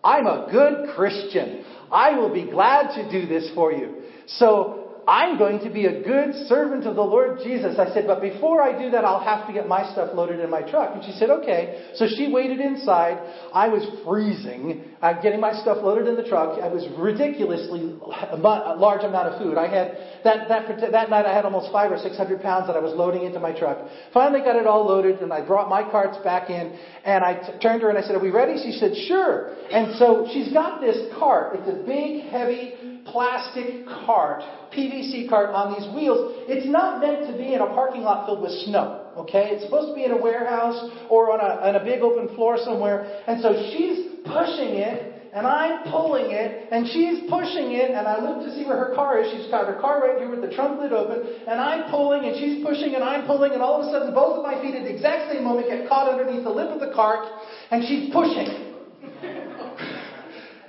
I'm 0.04 0.26
a 0.26 0.48
good 0.52 0.96
Christian. 0.96 1.64
I 1.92 2.18
will 2.18 2.34
be 2.34 2.50
glad 2.50 2.96
to 2.96 3.12
do 3.12 3.28
this 3.28 3.52
for 3.54 3.72
you. 3.72 4.02
So 4.26 4.83
I'm 5.08 5.38
going 5.38 5.60
to 5.62 5.70
be 5.70 5.86
a 5.86 6.02
good 6.04 6.34
servant 6.48 6.86
of 6.86 6.96
the 6.96 7.02
Lord 7.02 7.40
Jesus. 7.44 7.78
I 7.80 7.94
said, 7.94 8.06
but 8.08 8.22
before 8.22 8.62
I 8.62 8.78
do 8.78 8.92
that, 8.92 9.04
I'll 9.04 9.24
have 9.24 9.48
to 9.48 9.54
get 9.54 9.68
my 9.68 9.92
stuff 9.92 10.10
loaded 10.14 10.40
in 10.40 10.50
my 10.50 10.62
truck. 10.62 10.96
And 10.96 11.04
she 11.04 11.12
said, 11.12 11.30
okay. 11.30 11.92
So 11.96 12.06
she 12.08 12.32
waited 12.32 12.60
inside. 12.60 13.18
I 13.54 13.68
was 13.68 13.86
freezing, 14.06 14.86
I'm 15.02 15.22
getting 15.22 15.42
my 15.42 15.54
stuff 15.54 15.78
loaded 15.82 16.08
in 16.08 16.16
the 16.16 16.24
truck. 16.24 16.60
I 16.62 16.68
was 16.70 16.88
ridiculously 16.98 18.00
a 18.32 18.38
large 18.38 19.04
amount 19.04 19.28
of 19.34 19.42
food. 19.42 19.58
I 19.58 19.68
had, 19.68 19.98
that, 20.24 20.48
that, 20.48 20.92
that 20.92 21.10
night 21.10 21.26
I 21.26 21.34
had 21.34 21.46
almost 21.46 21.72
five 21.72 21.92
or 21.92 21.98
six 21.98 22.16
hundred 22.16 22.42
pounds 22.42 22.68
that 22.68 22.76
I 22.76 22.80
was 22.80 22.94
loading 22.96 23.24
into 23.24 23.40
my 23.40 23.58
truck. 23.58 23.86
Finally 24.14 24.42
got 24.42 24.56
it 24.56 24.66
all 24.66 24.86
loaded 24.86 25.20
and 25.20 25.34
I 25.34 25.46
brought 25.46 25.70
my 25.70 25.84
carts 25.84 26.18
back 26.24 26.50
in 26.50 26.78
and 27.04 27.24
I 27.24 27.34
t- 27.34 27.60
turned 27.60 27.82
to 27.82 27.86
her 27.86 27.90
and 27.90 27.98
I 27.98 28.02
said, 28.02 28.16
are 28.16 28.20
we 28.20 28.32
ready? 28.32 28.58
She 28.64 28.72
said, 28.72 28.96
sure. 29.08 29.54
And 29.70 29.96
so 29.98 30.28
she's 30.32 30.54
got 30.54 30.80
this 30.80 31.14
cart. 31.18 31.58
It's 31.60 31.68
a 31.68 31.86
big, 31.86 32.30
heavy, 32.32 32.93
plastic 33.06 33.86
cart, 34.06 34.42
PVC 34.76 35.30
cart 35.30 35.50
on 35.50 35.74
these 35.74 35.88
wheels. 35.96 36.46
It's 36.48 36.68
not 36.68 37.00
meant 37.02 37.28
to 37.32 37.38
be 37.38 37.54
in 37.54 37.62
a 37.62 37.68
parking 37.68 38.02
lot 38.02 38.26
filled 38.26 38.42
with 38.42 38.52
snow. 38.64 39.12
Okay? 39.18 39.50
It's 39.52 39.64
supposed 39.64 39.90
to 39.90 39.96
be 39.96 40.06
in 40.06 40.12
a 40.12 40.22
warehouse 40.22 40.92
or 41.10 41.32
on 41.32 41.40
a, 41.40 41.68
on 41.68 41.76
a 41.76 41.84
big 41.84 42.02
open 42.02 42.34
floor 42.36 42.58
somewhere. 42.58 43.22
And 43.28 43.42
so 43.42 43.54
she's 43.72 44.24
pushing 44.26 44.80
it 44.82 45.14
and 45.34 45.48
I'm 45.48 45.90
pulling 45.90 46.30
it, 46.30 46.70
and 46.70 46.86
she's 46.86 47.26
pushing 47.26 47.74
it, 47.74 47.90
and 47.90 48.06
I 48.06 48.22
look 48.22 48.46
to 48.46 48.54
see 48.54 48.70
where 48.70 48.78
her 48.78 48.94
car 48.94 49.18
is. 49.18 49.34
She's 49.34 49.50
got 49.50 49.66
her 49.66 49.82
car 49.82 50.00
right 50.06 50.22
here 50.22 50.30
with 50.30 50.42
the 50.46 50.54
trunk 50.54 50.80
lid 50.80 50.94
open, 50.94 51.26
and 51.50 51.60
I'm 51.60 51.90
pulling, 51.90 52.30
and 52.30 52.38
she's 52.38 52.64
pushing, 52.64 52.94
and 52.94 53.04
I'm 53.04 53.26
pulling, 53.26 53.52
and 53.54 53.62
all 53.62 53.82
of 53.82 53.88
a 53.88 53.92
sudden, 53.92 54.14
both 54.14 54.38
of 54.38 54.44
my 54.44 54.62
feet 54.62 54.76
at 54.76 54.84
the 54.86 54.94
exact 54.94 55.34
same 55.34 55.44
moment 55.44 55.70
get 55.70 55.90
caught 55.90 56.08
underneath 56.08 56.44
the 56.44 56.54
lip 56.54 56.70
of 56.70 56.80
the 56.80 56.94
cart, 56.94 57.26
and 57.72 57.82
she's 57.82 58.14
pushing. 58.14 58.46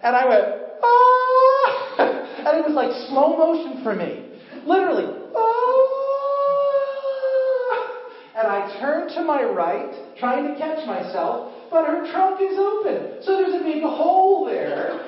and 0.03 0.17
I 0.17 0.25
went, 0.25 0.45
ah! 0.83 1.24
And 2.45 2.59
it 2.61 2.65
was 2.65 2.77
like 2.77 2.93
slow 3.09 3.37
motion 3.37 3.83
for 3.83 3.95
me. 3.95 4.29
Literally. 4.67 5.09
Ah. 5.35 6.05
And 8.37 8.49
I 8.49 8.67
turned 8.81 9.11
to 9.15 9.23
my 9.23 9.45
right, 9.45 9.95
trying 10.19 10.53
to 10.53 10.59
catch 10.59 10.87
myself, 10.87 11.53
but 11.71 11.87
her 11.87 12.05
trunk 12.13 12.41
is 12.43 12.59
open. 12.59 13.23
So 13.23 13.37
there's 13.37 13.55
a 13.55 13.65
big 13.65 13.83
hole 13.83 14.45
there. 14.45 15.01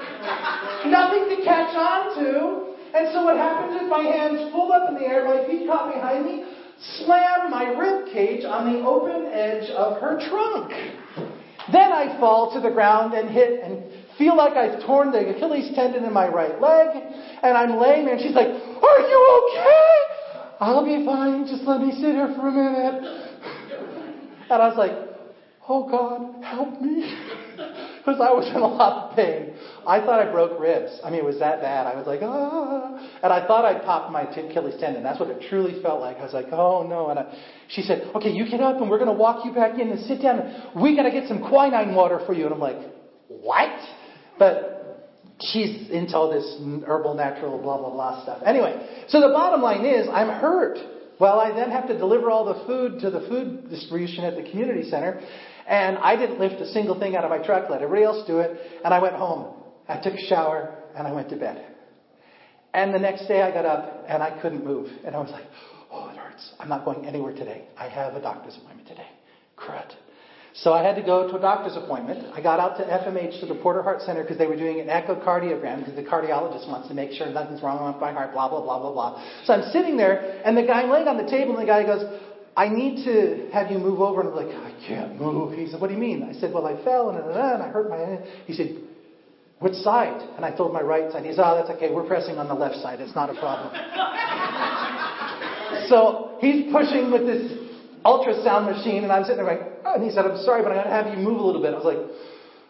Nothing 0.86 1.28
to 1.36 1.42
catch 1.44 1.74
on 1.74 2.14
to. 2.16 2.72
And 2.94 3.12
so 3.12 3.24
what 3.24 3.36
happens 3.36 3.82
is 3.82 3.90
my 3.90 4.02
hands 4.02 4.50
pulled 4.52 4.70
up 4.70 4.88
in 4.88 4.94
the 4.94 5.02
air, 5.02 5.24
my 5.24 5.44
feet 5.46 5.66
caught 5.66 5.92
behind 5.92 6.24
me, 6.24 6.44
slam 7.04 7.50
my 7.50 7.64
rib 7.76 8.06
cage 8.12 8.44
on 8.44 8.72
the 8.72 8.80
open 8.86 9.26
edge 9.32 9.68
of 9.70 10.00
her 10.00 10.18
trunk. 10.30 10.72
Then 11.72 11.92
I 11.92 12.16
fall 12.20 12.54
to 12.54 12.60
the 12.60 12.70
ground 12.72 13.12
and 13.12 13.28
hit 13.28 13.60
and 13.62 13.85
feel 14.18 14.36
like 14.36 14.52
I've 14.52 14.84
torn 14.86 15.12
the 15.12 15.36
Achilles 15.36 15.74
tendon 15.74 16.04
in 16.04 16.12
my 16.12 16.28
right 16.28 16.60
leg. 16.60 16.88
And 17.42 17.56
I'm 17.56 17.76
laying 17.76 18.04
there 18.04 18.14
and 18.14 18.22
she's 18.22 18.34
like, 18.34 18.48
Are 18.48 19.00
you 19.00 19.50
okay? 19.50 19.96
I'll 20.60 20.84
be 20.84 21.04
fine. 21.04 21.46
Just 21.46 21.62
let 21.62 21.80
me 21.80 21.92
sit 21.92 22.14
here 22.14 22.32
for 22.36 22.48
a 22.48 22.52
minute. 22.52 23.04
And 24.48 24.62
I 24.62 24.68
was 24.68 24.76
like, 24.76 24.92
Oh 25.68 25.88
God, 25.88 26.44
help 26.44 26.80
me. 26.80 27.14
Because 28.06 28.20
I 28.20 28.30
was 28.30 28.46
in 28.54 28.62
a 28.62 28.66
lot 28.66 29.10
of 29.10 29.16
pain. 29.16 29.56
I 29.84 29.98
thought 29.98 30.20
I 30.20 30.30
broke 30.30 30.60
ribs. 30.60 31.00
I 31.02 31.10
mean, 31.10 31.18
it 31.18 31.24
was 31.24 31.40
that 31.40 31.60
bad. 31.60 31.88
I 31.88 31.96
was 31.96 32.06
like, 32.06 32.20
ah. 32.22 33.02
And 33.20 33.32
I 33.32 33.44
thought 33.48 33.64
I'd 33.64 33.82
popped 33.82 34.12
my 34.12 34.22
Achilles 34.22 34.78
tendon. 34.78 35.02
That's 35.02 35.18
what 35.18 35.28
it 35.28 35.42
truly 35.50 35.82
felt 35.82 36.00
like. 36.00 36.18
I 36.18 36.22
was 36.22 36.32
like, 36.32 36.46
oh 36.52 36.86
no. 36.86 37.10
And 37.10 37.18
I, 37.18 37.34
she 37.66 37.82
said, 37.82 38.08
okay, 38.14 38.30
you 38.30 38.48
get 38.48 38.60
up 38.60 38.80
and 38.80 38.88
we're 38.88 38.98
going 38.98 39.10
to 39.10 39.18
walk 39.18 39.44
you 39.44 39.52
back 39.52 39.80
in 39.80 39.90
and 39.90 39.98
sit 40.06 40.22
down. 40.22 40.38
And 40.38 40.80
we 40.80 40.94
got 40.94 41.02
to 41.02 41.10
get 41.10 41.26
some 41.26 41.40
quinine 41.48 41.96
water 41.96 42.20
for 42.24 42.32
you. 42.32 42.44
And 42.44 42.54
I'm 42.54 42.60
like, 42.60 42.78
what? 43.26 43.74
But 44.38 44.76
she's 45.40 45.90
into 45.90 46.16
all 46.16 46.30
this 46.30 46.60
herbal, 46.86 47.14
natural, 47.14 47.58
blah, 47.58 47.78
blah, 47.78 47.90
blah 47.90 48.22
stuff. 48.22 48.42
Anyway, 48.44 49.04
so 49.08 49.20
the 49.20 49.28
bottom 49.28 49.62
line 49.62 49.84
is 49.84 50.08
I'm 50.08 50.28
hurt. 50.40 50.78
Well, 51.18 51.40
I 51.40 51.54
then 51.54 51.70
have 51.70 51.88
to 51.88 51.96
deliver 51.96 52.30
all 52.30 52.44
the 52.44 52.66
food 52.66 53.00
to 53.00 53.10
the 53.10 53.20
food 53.20 53.70
distribution 53.70 54.24
at 54.24 54.36
the 54.36 54.50
community 54.50 54.88
center. 54.90 55.20
And 55.66 55.98
I 55.98 56.14
didn't 56.16 56.38
lift 56.38 56.60
a 56.60 56.68
single 56.68 56.98
thing 56.98 57.16
out 57.16 57.24
of 57.24 57.30
my 57.30 57.44
truck, 57.44 57.70
let 57.70 57.82
everybody 57.82 58.04
else 58.04 58.26
do 58.26 58.38
it. 58.38 58.58
And 58.84 58.92
I 58.92 59.00
went 59.00 59.14
home. 59.14 59.54
I 59.88 59.96
took 60.00 60.14
a 60.14 60.26
shower 60.28 60.74
and 60.96 61.06
I 61.06 61.12
went 61.12 61.30
to 61.30 61.36
bed. 61.36 61.64
And 62.74 62.94
the 62.94 62.98
next 62.98 63.26
day 63.26 63.40
I 63.40 63.50
got 63.50 63.64
up 63.64 64.04
and 64.08 64.22
I 64.22 64.38
couldn't 64.42 64.64
move. 64.64 64.90
And 65.04 65.16
I 65.16 65.18
was 65.18 65.30
like, 65.30 65.44
oh, 65.90 66.10
it 66.10 66.16
hurts. 66.16 66.52
I'm 66.60 66.68
not 66.68 66.84
going 66.84 67.06
anywhere 67.06 67.32
today. 67.32 67.66
I 67.78 67.88
have 67.88 68.14
a 68.14 68.20
doctor's 68.20 68.56
appointment 68.56 68.88
today. 68.88 69.08
Crud. 69.56 69.90
So 70.62 70.72
I 70.72 70.82
had 70.82 70.96
to 70.96 71.02
go 71.02 71.28
to 71.28 71.36
a 71.36 71.40
doctor's 71.40 71.76
appointment. 71.76 72.32
I 72.32 72.40
got 72.40 72.60
out 72.60 72.78
to 72.78 72.84
FMH 72.84 73.40
to 73.40 73.46
the 73.46 73.56
Porter 73.56 73.82
Heart 73.82 74.02
Center 74.02 74.22
because 74.22 74.38
they 74.38 74.46
were 74.46 74.56
doing 74.56 74.80
an 74.80 74.86
echocardiogram 74.86 75.80
because 75.80 75.94
the 75.94 76.02
cardiologist 76.02 76.66
wants 76.66 76.88
to 76.88 76.94
make 76.94 77.12
sure 77.12 77.30
nothing's 77.30 77.62
wrong 77.62 77.92
with 77.92 78.00
my 78.00 78.10
heart, 78.10 78.32
blah, 78.32 78.48
blah, 78.48 78.62
blah, 78.62 78.78
blah, 78.78 78.92
blah. 78.92 79.22
So 79.44 79.52
I'm 79.52 79.70
sitting 79.70 79.98
there 79.98 80.40
and 80.46 80.56
the 80.56 80.62
guy 80.62 80.90
laying 80.90 81.08
on 81.08 81.18
the 81.18 81.30
table 81.30 81.58
and 81.58 81.62
the 81.62 81.70
guy 81.70 81.84
goes, 81.84 82.20
I 82.56 82.68
need 82.68 83.04
to 83.04 83.50
have 83.52 83.70
you 83.70 83.76
move 83.76 84.00
over. 84.00 84.22
And 84.22 84.30
I'm 84.30 84.34
like, 84.34 84.56
I 84.56 84.72
can't 84.88 85.20
move. 85.20 85.52
He 85.52 85.66
said, 85.66 85.78
What 85.78 85.88
do 85.88 85.92
you 85.92 86.00
mean? 86.00 86.22
I 86.22 86.32
said, 86.40 86.54
Well, 86.54 86.66
I 86.66 86.82
fell 86.82 87.10
and, 87.10 87.18
and 87.18 87.62
I 87.62 87.68
hurt 87.68 87.90
my. 87.90 88.26
He 88.46 88.54
said, 88.54 88.78
Which 89.58 89.74
side? 89.74 90.26
And 90.36 90.44
I 90.44 90.56
told 90.56 90.72
my 90.72 90.80
right 90.80 91.12
side. 91.12 91.26
He 91.26 91.32
said, 91.32 91.44
Oh, 91.44 91.54
that's 91.54 91.68
okay. 91.76 91.92
We're 91.92 92.06
pressing 92.06 92.38
on 92.38 92.48
the 92.48 92.54
left 92.54 92.76
side. 92.76 93.00
It's 93.00 93.14
not 93.14 93.28
a 93.28 93.34
problem. 93.34 93.74
so 95.90 96.38
he's 96.40 96.72
pushing 96.72 97.12
with 97.12 97.26
this 97.26 97.65
ultrasound 98.04 98.66
machine, 98.66 99.04
and 99.04 99.12
I'm 99.12 99.24
sitting 99.24 99.44
there 99.44 99.46
like, 99.46 99.66
oh, 99.84 99.94
and 99.94 100.04
he 100.04 100.10
said, 100.10 100.24
I'm 100.24 100.38
sorry, 100.44 100.62
but 100.62 100.72
I 100.72 100.76
gotta 100.76 100.90
have 100.90 101.06
you 101.06 101.22
move 101.22 101.40
a 101.40 101.44
little 101.44 101.62
bit. 101.62 101.74
I 101.74 101.76
was 101.76 101.84
like, 101.84 101.98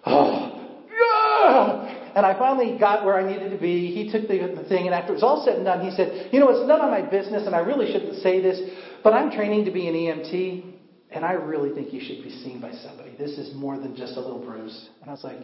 oh, 0.07 0.79
yeah. 0.91 2.13
And 2.17 2.25
I 2.25 2.39
finally 2.39 2.79
got 2.79 3.05
where 3.05 3.19
I 3.19 3.31
needed 3.31 3.51
to 3.51 3.59
be. 3.59 3.93
He 3.93 4.11
took 4.11 4.29
the, 4.29 4.39
the 4.57 4.69
thing, 4.69 4.87
and 4.87 4.95
after 4.95 5.13
it 5.13 5.17
was 5.17 5.23
all 5.23 5.45
said 5.45 5.57
and 5.57 5.65
done, 5.65 5.85
he 5.85 5.91
said, 5.91 6.31
You 6.33 6.41
know, 6.41 6.49
it's 6.49 6.67
none 6.67 6.81
of 6.81 6.91
my 6.91 7.03
business, 7.03 7.47
and 7.47 7.55
I 7.55 7.61
really 7.61 7.93
shouldn't 7.93 8.23
say 8.23 8.41
this, 8.41 8.61
but 9.05 9.13
I'm 9.13 9.31
training 9.31 9.67
to 9.67 9.71
be 9.71 9.89
an 9.89 9.95
EMT, 9.95 10.75
and 11.11 11.25
I 11.25 11.33
really 11.33 11.75
think 11.75 11.93
you 11.93 12.01
should 12.01 12.25
be 12.25 12.31
seen 12.31 12.61
by 12.61 12.73
somebody. 12.73 13.15
This 13.19 13.37
is 13.39 13.55
more 13.55 13.77
than 13.79 13.95
just 13.95 14.17
a 14.17 14.21
little 14.21 14.45
bruise. 14.45 14.89
And 15.03 15.11
I 15.11 15.13
was 15.13 15.25
like, 15.25 15.41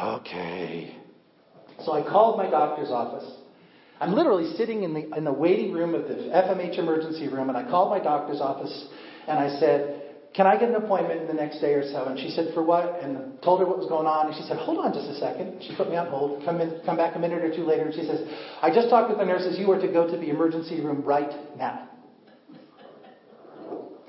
Okay. 0.00 0.96
So 1.84 1.92
I 1.92 2.02
called 2.02 2.36
my 2.36 2.50
doctor's 2.50 2.90
office. 2.90 3.30
I'm 4.00 4.12
literally 4.12 4.54
sitting 4.56 4.82
in 4.82 4.92
the, 4.92 5.16
in 5.16 5.24
the 5.24 5.32
waiting 5.32 5.72
room 5.72 5.94
of 5.94 6.02
the 6.02 6.14
FMH 6.14 6.78
emergency 6.78 7.28
room, 7.28 7.48
and 7.48 7.56
I 7.56 7.68
called 7.68 7.90
my 7.90 8.02
doctor's 8.02 8.40
office 8.40 8.88
and 9.26 9.38
I 9.38 9.58
said, 9.58 10.02
Can 10.34 10.46
I 10.46 10.58
get 10.58 10.68
an 10.68 10.74
appointment 10.74 11.22
in 11.22 11.26
the 11.26 11.34
next 11.34 11.60
day 11.60 11.72
or 11.72 11.82
so? 11.82 12.04
And 12.04 12.18
she 12.18 12.28
said, 12.28 12.52
For 12.52 12.62
what? 12.62 13.00
And 13.00 13.40
told 13.42 13.60
her 13.60 13.66
what 13.66 13.78
was 13.78 13.88
going 13.88 14.06
on. 14.06 14.26
And 14.26 14.36
she 14.36 14.42
said, 14.42 14.58
Hold 14.58 14.84
on 14.84 14.92
just 14.92 15.08
a 15.08 15.14
second. 15.14 15.62
She 15.62 15.74
put 15.76 15.88
me 15.88 15.96
on 15.96 16.08
hold. 16.08 16.44
Come, 16.44 16.60
in, 16.60 16.80
come 16.84 16.96
back 16.98 17.16
a 17.16 17.18
minute 17.18 17.42
or 17.42 17.54
two 17.54 17.64
later, 17.64 17.86
and 17.86 17.94
she 17.94 18.04
says, 18.04 18.20
I 18.60 18.70
just 18.72 18.90
talked 18.90 19.08
with 19.08 19.18
the 19.18 19.24
nurses. 19.24 19.58
You 19.58 19.70
are 19.72 19.80
to 19.80 19.90
go 19.90 20.10
to 20.10 20.16
the 20.16 20.28
emergency 20.28 20.80
room 20.82 21.02
right 21.02 21.32
now. 21.56 21.88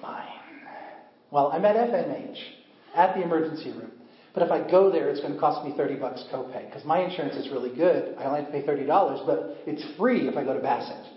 Fine. 0.01 0.27
Well, 1.31 1.47
I'm 1.47 1.63
at 1.65 1.75
FMH, 1.75 2.37
at 2.93 3.15
the 3.15 3.23
emergency 3.23 3.71
room. 3.71 3.91
But 4.37 4.45
if 4.45 4.51
I 4.51 4.69
go 4.69 4.91
there, 4.91 5.09
it's 5.09 5.19
going 5.19 5.33
to 5.33 5.39
cost 5.39 5.65
me 5.65 5.73
30 5.75 5.95
bucks 5.95 6.23
copay 6.31 6.69
because 6.69 6.85
my 6.85 6.99
insurance 6.99 7.35
is 7.37 7.49
really 7.49 7.75
good. 7.75 8.13
I 8.19 8.25
only 8.25 8.43
have 8.43 8.51
to 8.51 8.61
pay 8.61 8.67
$30, 8.67 9.25
but 9.25 9.65
it's 9.65 9.83
free 9.97 10.27
if 10.27 10.37
I 10.37 10.43
go 10.43 10.53
to 10.53 10.59
Bassett. 10.59 11.09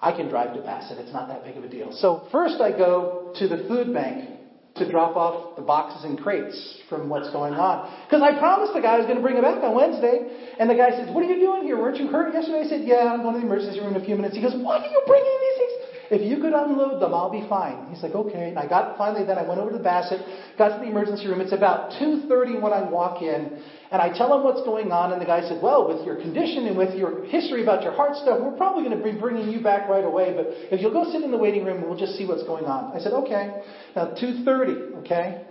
I 0.00 0.12
can 0.12 0.28
drive 0.28 0.54
to 0.54 0.62
Bassett. 0.62 0.98
It's 0.98 1.12
not 1.12 1.26
that 1.26 1.42
big 1.42 1.56
of 1.56 1.64
a 1.64 1.68
deal. 1.68 1.90
So 1.90 2.28
first 2.30 2.60
I 2.60 2.70
go 2.70 3.34
to 3.34 3.48
the 3.48 3.66
food 3.66 3.92
bank 3.92 4.38
to 4.76 4.88
drop 4.88 5.16
off 5.16 5.56
the 5.56 5.62
boxes 5.62 6.04
and 6.04 6.16
crates 6.16 6.78
from 6.88 7.08
what's 7.08 7.30
going 7.32 7.54
on. 7.54 7.90
Because 8.06 8.22
I 8.22 8.38
promised 8.38 8.72
the 8.72 8.80
guy 8.80 8.94
I 8.94 8.98
was 8.98 9.06
going 9.06 9.18
to 9.18 9.22
bring 9.22 9.36
it 9.36 9.42
back 9.42 9.58
on 9.58 9.74
Wednesday. 9.74 10.54
And 10.60 10.70
the 10.70 10.78
guy 10.78 10.90
says, 10.90 11.12
What 11.12 11.24
are 11.24 11.26
you 11.26 11.42
doing 11.42 11.64
here? 11.64 11.76
Weren't 11.76 11.98
you 11.98 12.06
hurt 12.06 12.32
yesterday? 12.32 12.62
I 12.62 12.68
said, 12.68 12.86
Yeah, 12.86 13.18
I'm 13.18 13.22
going 13.22 13.34
to 13.34 13.40
the 13.40 13.46
emergency 13.46 13.80
room 13.80 13.96
in 13.96 14.00
a 14.00 14.04
few 14.04 14.14
minutes. 14.14 14.36
He 14.36 14.42
goes, 14.42 14.54
What 14.62 14.80
are 14.80 14.86
you 14.86 15.02
bringing 15.10 15.38
these 15.42 15.58
things? 15.58 15.91
If 16.12 16.20
you 16.28 16.42
could 16.42 16.52
unload 16.52 17.00
them, 17.00 17.14
I'll 17.14 17.30
be 17.32 17.46
fine. 17.48 17.86
He's 17.88 18.02
like, 18.02 18.14
okay. 18.14 18.50
And 18.50 18.58
I 18.58 18.68
got 18.68 18.98
finally 18.98 19.24
then 19.24 19.38
I 19.38 19.48
went 19.48 19.58
over 19.58 19.70
to 19.70 19.78
the 19.78 19.82
Bassett, 19.82 20.20
got 20.58 20.76
to 20.76 20.80
the 20.84 20.90
emergency 20.90 21.26
room. 21.26 21.40
It's 21.40 21.54
about 21.54 21.92
2:30 21.92 22.60
when 22.60 22.70
I 22.70 22.82
walk 22.82 23.22
in, 23.22 23.58
and 23.90 24.02
I 24.02 24.12
tell 24.12 24.36
him 24.36 24.44
what's 24.44 24.60
going 24.60 24.92
on, 24.92 25.12
and 25.12 25.22
the 25.22 25.24
guy 25.24 25.40
said, 25.48 25.62
well, 25.62 25.88
with 25.88 26.04
your 26.04 26.20
condition 26.20 26.66
and 26.66 26.76
with 26.76 26.98
your 26.98 27.24
history 27.24 27.62
about 27.62 27.82
your 27.82 27.94
heart 27.94 28.16
stuff, 28.16 28.40
we're 28.42 28.58
probably 28.58 28.84
going 28.84 28.98
to 28.98 29.02
be 29.02 29.18
bringing 29.18 29.48
you 29.48 29.62
back 29.62 29.88
right 29.88 30.04
away. 30.04 30.34
But 30.36 30.48
if 30.70 30.82
you'll 30.82 30.92
go 30.92 31.10
sit 31.10 31.22
in 31.22 31.30
the 31.30 31.38
waiting 31.38 31.64
room, 31.64 31.80
we'll 31.80 31.96
just 31.96 32.18
see 32.18 32.26
what's 32.26 32.44
going 32.44 32.66
on. 32.66 32.94
I 32.94 32.98
said, 32.98 33.14
okay. 33.14 33.62
Now 33.96 34.12
2:30, 34.12 34.96
okay. 34.96 35.46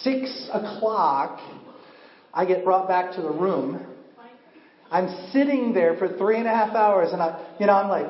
Six 0.00 0.48
o'clock, 0.54 1.38
I 2.32 2.46
get 2.46 2.64
brought 2.64 2.88
back 2.88 3.12
to 3.16 3.20
the 3.20 3.30
room. 3.30 3.78
I'm 4.90 5.08
sitting 5.32 5.74
there 5.74 5.96
for 5.98 6.16
three 6.16 6.38
and 6.38 6.48
a 6.48 6.50
half 6.50 6.74
hours, 6.74 7.12
and 7.12 7.20
I, 7.20 7.54
you 7.60 7.66
know, 7.66 7.74
I'm 7.74 7.90
like, 7.90 8.06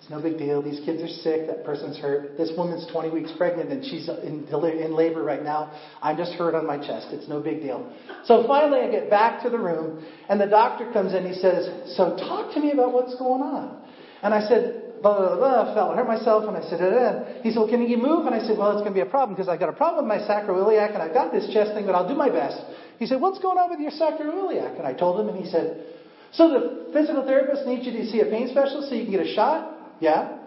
it's 0.00 0.08
no 0.08 0.20
big 0.20 0.38
deal. 0.38 0.62
These 0.62 0.80
kids 0.86 1.02
are 1.02 1.12
sick. 1.20 1.46
That 1.46 1.62
person's 1.62 1.98
hurt. 1.98 2.38
This 2.38 2.50
woman's 2.56 2.86
20 2.90 3.10
weeks 3.10 3.32
pregnant 3.36 3.70
and 3.70 3.84
she's 3.84 4.08
in, 4.08 4.48
in 4.48 4.96
labor 4.96 5.22
right 5.22 5.42
now. 5.42 5.76
I'm 6.00 6.16
just 6.16 6.32
hurt 6.32 6.54
on 6.54 6.66
my 6.66 6.78
chest. 6.78 7.08
It's 7.12 7.28
no 7.28 7.40
big 7.40 7.60
deal. 7.60 7.92
So 8.24 8.46
finally, 8.46 8.80
I 8.80 8.90
get 8.90 9.10
back 9.10 9.42
to 9.42 9.50
the 9.50 9.58
room 9.58 10.02
and 10.30 10.40
the 10.40 10.46
doctor 10.46 10.90
comes 10.92 11.12
in. 11.12 11.26
He 11.26 11.34
says, 11.34 11.68
So 11.96 12.16
talk 12.16 12.54
to 12.54 12.60
me 12.60 12.72
about 12.72 12.94
what's 12.94 13.14
going 13.16 13.42
on. 13.42 13.82
And 14.22 14.32
I 14.32 14.40
said, 14.48 15.02
blah, 15.02 15.16
blah, 15.16 15.36
blah, 15.36 15.74
fell, 15.74 15.92
hurt 15.94 16.06
myself. 16.06 16.44
And 16.48 16.56
I 16.56 16.64
said, 16.68 16.80
da, 16.80 17.42
He 17.42 17.50
said, 17.50 17.60
well, 17.60 17.68
can 17.68 17.82
you 17.86 17.96
move? 17.96 18.24
And 18.24 18.34
I 18.34 18.40
said, 18.40 18.56
well, 18.56 18.72
it's 18.72 18.80
going 18.80 18.92
to 18.92 18.98
be 19.04 19.06
a 19.06 19.10
problem 19.10 19.36
because 19.36 19.48
I've 19.48 19.60
got 19.60 19.68
a 19.68 19.76
problem 19.76 20.08
with 20.08 20.08
my 20.08 20.24
sacroiliac 20.24 20.92
and 20.92 21.02
I've 21.02 21.14
got 21.14 21.32
this 21.32 21.48
chest 21.52 21.72
thing, 21.72 21.84
but 21.84 21.94
I'll 21.94 22.08
do 22.08 22.14
my 22.16 22.28
best. 22.30 22.60
He 22.98 23.06
said, 23.06 23.20
what's 23.20 23.38
going 23.38 23.56
on 23.56 23.68
with 23.68 23.80
your 23.80 23.92
sacroiliac? 23.92 24.76
And 24.76 24.86
I 24.86 24.92
told 24.92 25.20
him 25.20 25.28
and 25.28 25.36
he 25.42 25.50
said, 25.50 25.84
so 26.32 26.48
the 26.48 26.92
physical 26.92 27.24
therapist 27.24 27.66
needs 27.66 27.84
you 27.86 27.92
to 27.92 28.06
see 28.06 28.20
a 28.20 28.26
pain 28.26 28.48
specialist 28.48 28.88
so 28.88 28.94
you 28.94 29.04
can 29.04 29.12
get 29.12 29.26
a 29.26 29.34
shot? 29.34 29.79
Yeah? 30.00 30.38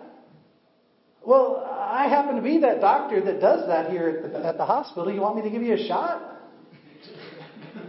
Well, 1.26 1.64
I 1.70 2.08
happen 2.10 2.36
to 2.36 2.42
be 2.42 2.60
that 2.60 2.82
doctor 2.82 3.24
that 3.24 3.40
does 3.40 3.68
that 3.68 3.90
here 3.90 4.24
at 4.26 4.34
the, 4.34 4.46
at 4.46 4.58
the 4.58 4.66
hospital. 4.66 5.14
You 5.14 5.22
want 5.22 5.38
me 5.38 5.44
to 5.44 5.50
give 5.50 5.62
you 5.62 5.76
a 5.76 5.88
shot? 5.88 6.22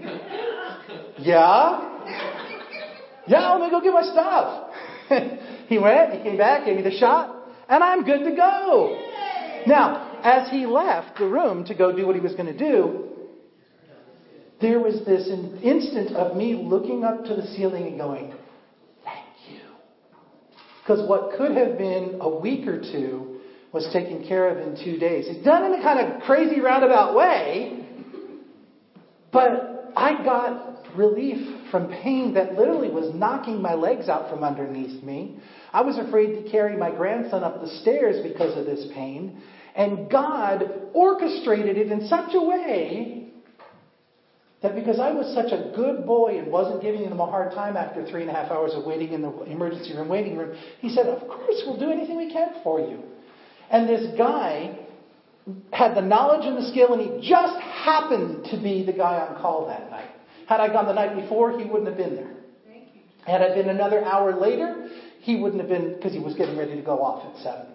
yeah? 1.19 1.91
Yeah, 3.27 3.53
let 3.53 3.61
me 3.63 3.71
go 3.71 3.81
get 3.81 3.93
my 3.93 4.03
stuff. 4.03 4.71
he 5.69 5.79
went, 5.79 6.13
he 6.13 6.23
came 6.23 6.37
back, 6.37 6.67
gave 6.67 6.77
me 6.77 6.83
the 6.83 6.97
shot, 6.97 7.49
and 7.69 7.83
I'm 7.83 8.05
good 8.05 8.23
to 8.25 8.37
go. 8.37 9.11
Now, 9.67 10.21
as 10.23 10.51
he 10.51 10.67
left 10.67 11.19
the 11.19 11.27
room 11.27 11.65
to 11.65 11.75
go 11.75 11.95
do 11.95 12.07
what 12.07 12.15
he 12.15 12.21
was 12.21 12.35
going 12.35 12.47
to 12.47 12.59
do, 12.59 13.09
there 14.61 14.79
was 14.79 15.05
this 15.05 15.29
instant 15.63 16.17
of 16.17 16.37
me 16.37 16.55
looking 16.55 17.05
up 17.05 17.25
to 17.25 17.35
the 17.35 17.47
ceiling 17.49 17.87
and 17.87 17.99
going, 17.99 18.35
because 20.85 21.09
what 21.09 21.37
could 21.39 21.57
have 21.57 21.79
been 21.79 22.19
a 22.21 22.29
week 22.29 22.67
or 22.67 22.79
two 22.79 23.41
was 23.73 23.89
taken 23.93 24.27
care 24.27 24.49
of 24.49 24.59
in 24.59 24.85
two 24.85 24.99
days. 24.99 25.27
It's 25.29 25.45
done 25.45 25.65
in 25.65 25.81
a 25.81 25.83
kind 25.83 25.99
of 25.99 26.23
crazy 26.23 26.61
roundabout 26.61 27.17
way, 27.17 27.89
but 29.33 29.93
I 29.97 30.23
got 30.23 30.95
relief 30.95 31.71
from 31.71 31.89
pain 31.89 32.35
that 32.35 32.55
literally 32.55 32.91
was 32.91 33.13
knocking 33.15 33.63
my 33.63 33.75
legs 33.75 34.09
out 34.09 34.29
from 34.31 34.45
underneath 34.45 35.03
me. 35.03 35.41
I 35.73 35.81
was 35.81 35.99
afraid 35.99 36.45
to 36.45 36.51
carry 36.51 36.77
my 36.77 36.91
grandson 36.91 37.43
up 37.43 37.61
the 37.61 37.81
stairs 37.81 38.23
because 38.23 38.57
of 38.57 38.67
this 38.67 38.87
pain. 38.95 39.43
And 39.75 40.09
God 40.11 40.63
orchestrated 40.93 41.79
it 41.79 41.91
in 41.91 42.07
such 42.07 42.35
a 42.35 42.41
way 42.41 43.24
that 44.65 44.75
because 44.75 44.99
I 44.99 45.13
was 45.13 45.33
such 45.35 45.53
a 45.53 45.73
good 45.77 46.07
boy 46.07 46.39
and 46.39 46.51
wasn't 46.51 46.83
giving 46.83 47.09
them 47.09 47.21
a 47.21 47.27
hard 47.27 47.53
time 47.53 47.77
after 47.77 48.05
three 48.07 48.23
and 48.23 48.31
a 48.31 48.33
half 48.33 48.51
hours 48.51 48.73
of 48.75 48.85
waiting 48.85 49.13
in 49.13 49.21
the 49.21 49.31
emergency 49.43 49.95
room 49.95 50.09
waiting 50.09 50.37
room, 50.37 50.57
he 50.81 50.89
said, 50.89 51.07
Of 51.07 51.29
course, 51.29 51.63
we'll 51.67 51.79
do 51.79 51.91
anything 51.91 52.17
we 52.17 52.33
can 52.33 52.55
for 52.65 52.81
you. 52.81 53.01
And 53.71 53.87
this 53.89 54.17
guy 54.17 54.79
had 55.71 55.95
the 55.95 56.01
knowledge 56.01 56.47
and 56.47 56.57
the 56.57 56.67
skill, 56.71 56.95
and 56.95 57.03
he 57.03 57.29
just 57.29 57.61
happened 57.61 58.47
to 58.47 58.57
be 58.57 58.85
the 58.85 58.93
guy 58.93 59.19
on 59.19 59.41
call 59.41 59.67
that 59.67 59.91
night. 59.91 60.11
Had 60.49 60.61
I 60.61 60.69
gone 60.69 60.87
the 60.87 60.95
night 60.95 61.15
before, 61.15 61.59
he 61.59 61.67
wouldn't 61.67 61.87
have 61.87 61.99
been 61.99 62.17
there. 62.17 62.35
Had 63.27 63.43
I 63.43 63.55
been 63.55 63.69
another 63.69 64.03
hour 64.05 64.35
later, 64.35 64.89
he 65.21 65.37
wouldn't 65.37 65.61
have 65.61 65.69
been, 65.69 65.95
because 65.95 66.13
he 66.13 66.21
was 66.21 66.35
getting 66.35 66.57
ready 66.57 66.75
to 66.77 66.83
go 66.83 67.03
off 67.03 67.25
at 67.37 67.43
7. 67.43 67.67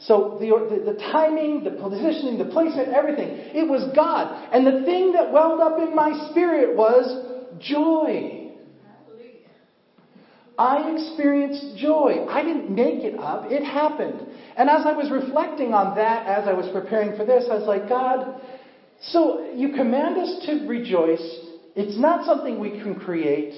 So 0.00 0.38
the, 0.40 0.50
the, 0.70 0.92
the, 0.92 0.98
timing, 0.98 1.64
the 1.64 1.72
positioning, 1.72 2.38
the 2.38 2.52
placement, 2.52 2.90
everything, 2.90 3.28
it 3.28 3.68
was 3.68 3.90
God. 3.96 4.48
And 4.52 4.64
the 4.66 4.84
thing 4.84 5.12
that 5.12 5.32
welled 5.32 5.60
up 5.60 5.78
in 5.78 5.94
my 5.94 6.30
spirit 6.30 6.76
was 6.76 7.50
joy. 7.60 8.52
I 10.56 10.92
experienced 10.92 11.78
joy. 11.78 12.26
I 12.28 12.42
didn't 12.42 12.70
make 12.70 13.04
it 13.04 13.18
up. 13.18 13.44
It 13.50 13.64
happened. 13.64 14.26
And 14.56 14.68
as 14.68 14.84
I 14.86 14.92
was 14.92 15.10
reflecting 15.10 15.72
on 15.72 15.94
that, 15.96 16.26
as 16.26 16.48
I 16.48 16.52
was 16.52 16.68
preparing 16.72 17.16
for 17.16 17.24
this, 17.24 17.44
I 17.48 17.54
was 17.54 17.66
like, 17.66 17.88
God, 17.88 18.40
so 19.00 19.52
you 19.54 19.72
command 19.74 20.18
us 20.18 20.46
to 20.46 20.66
rejoice. 20.66 21.22
It's 21.76 21.98
not 21.98 22.26
something 22.26 22.58
we 22.58 22.70
can 22.70 22.96
create. 22.96 23.54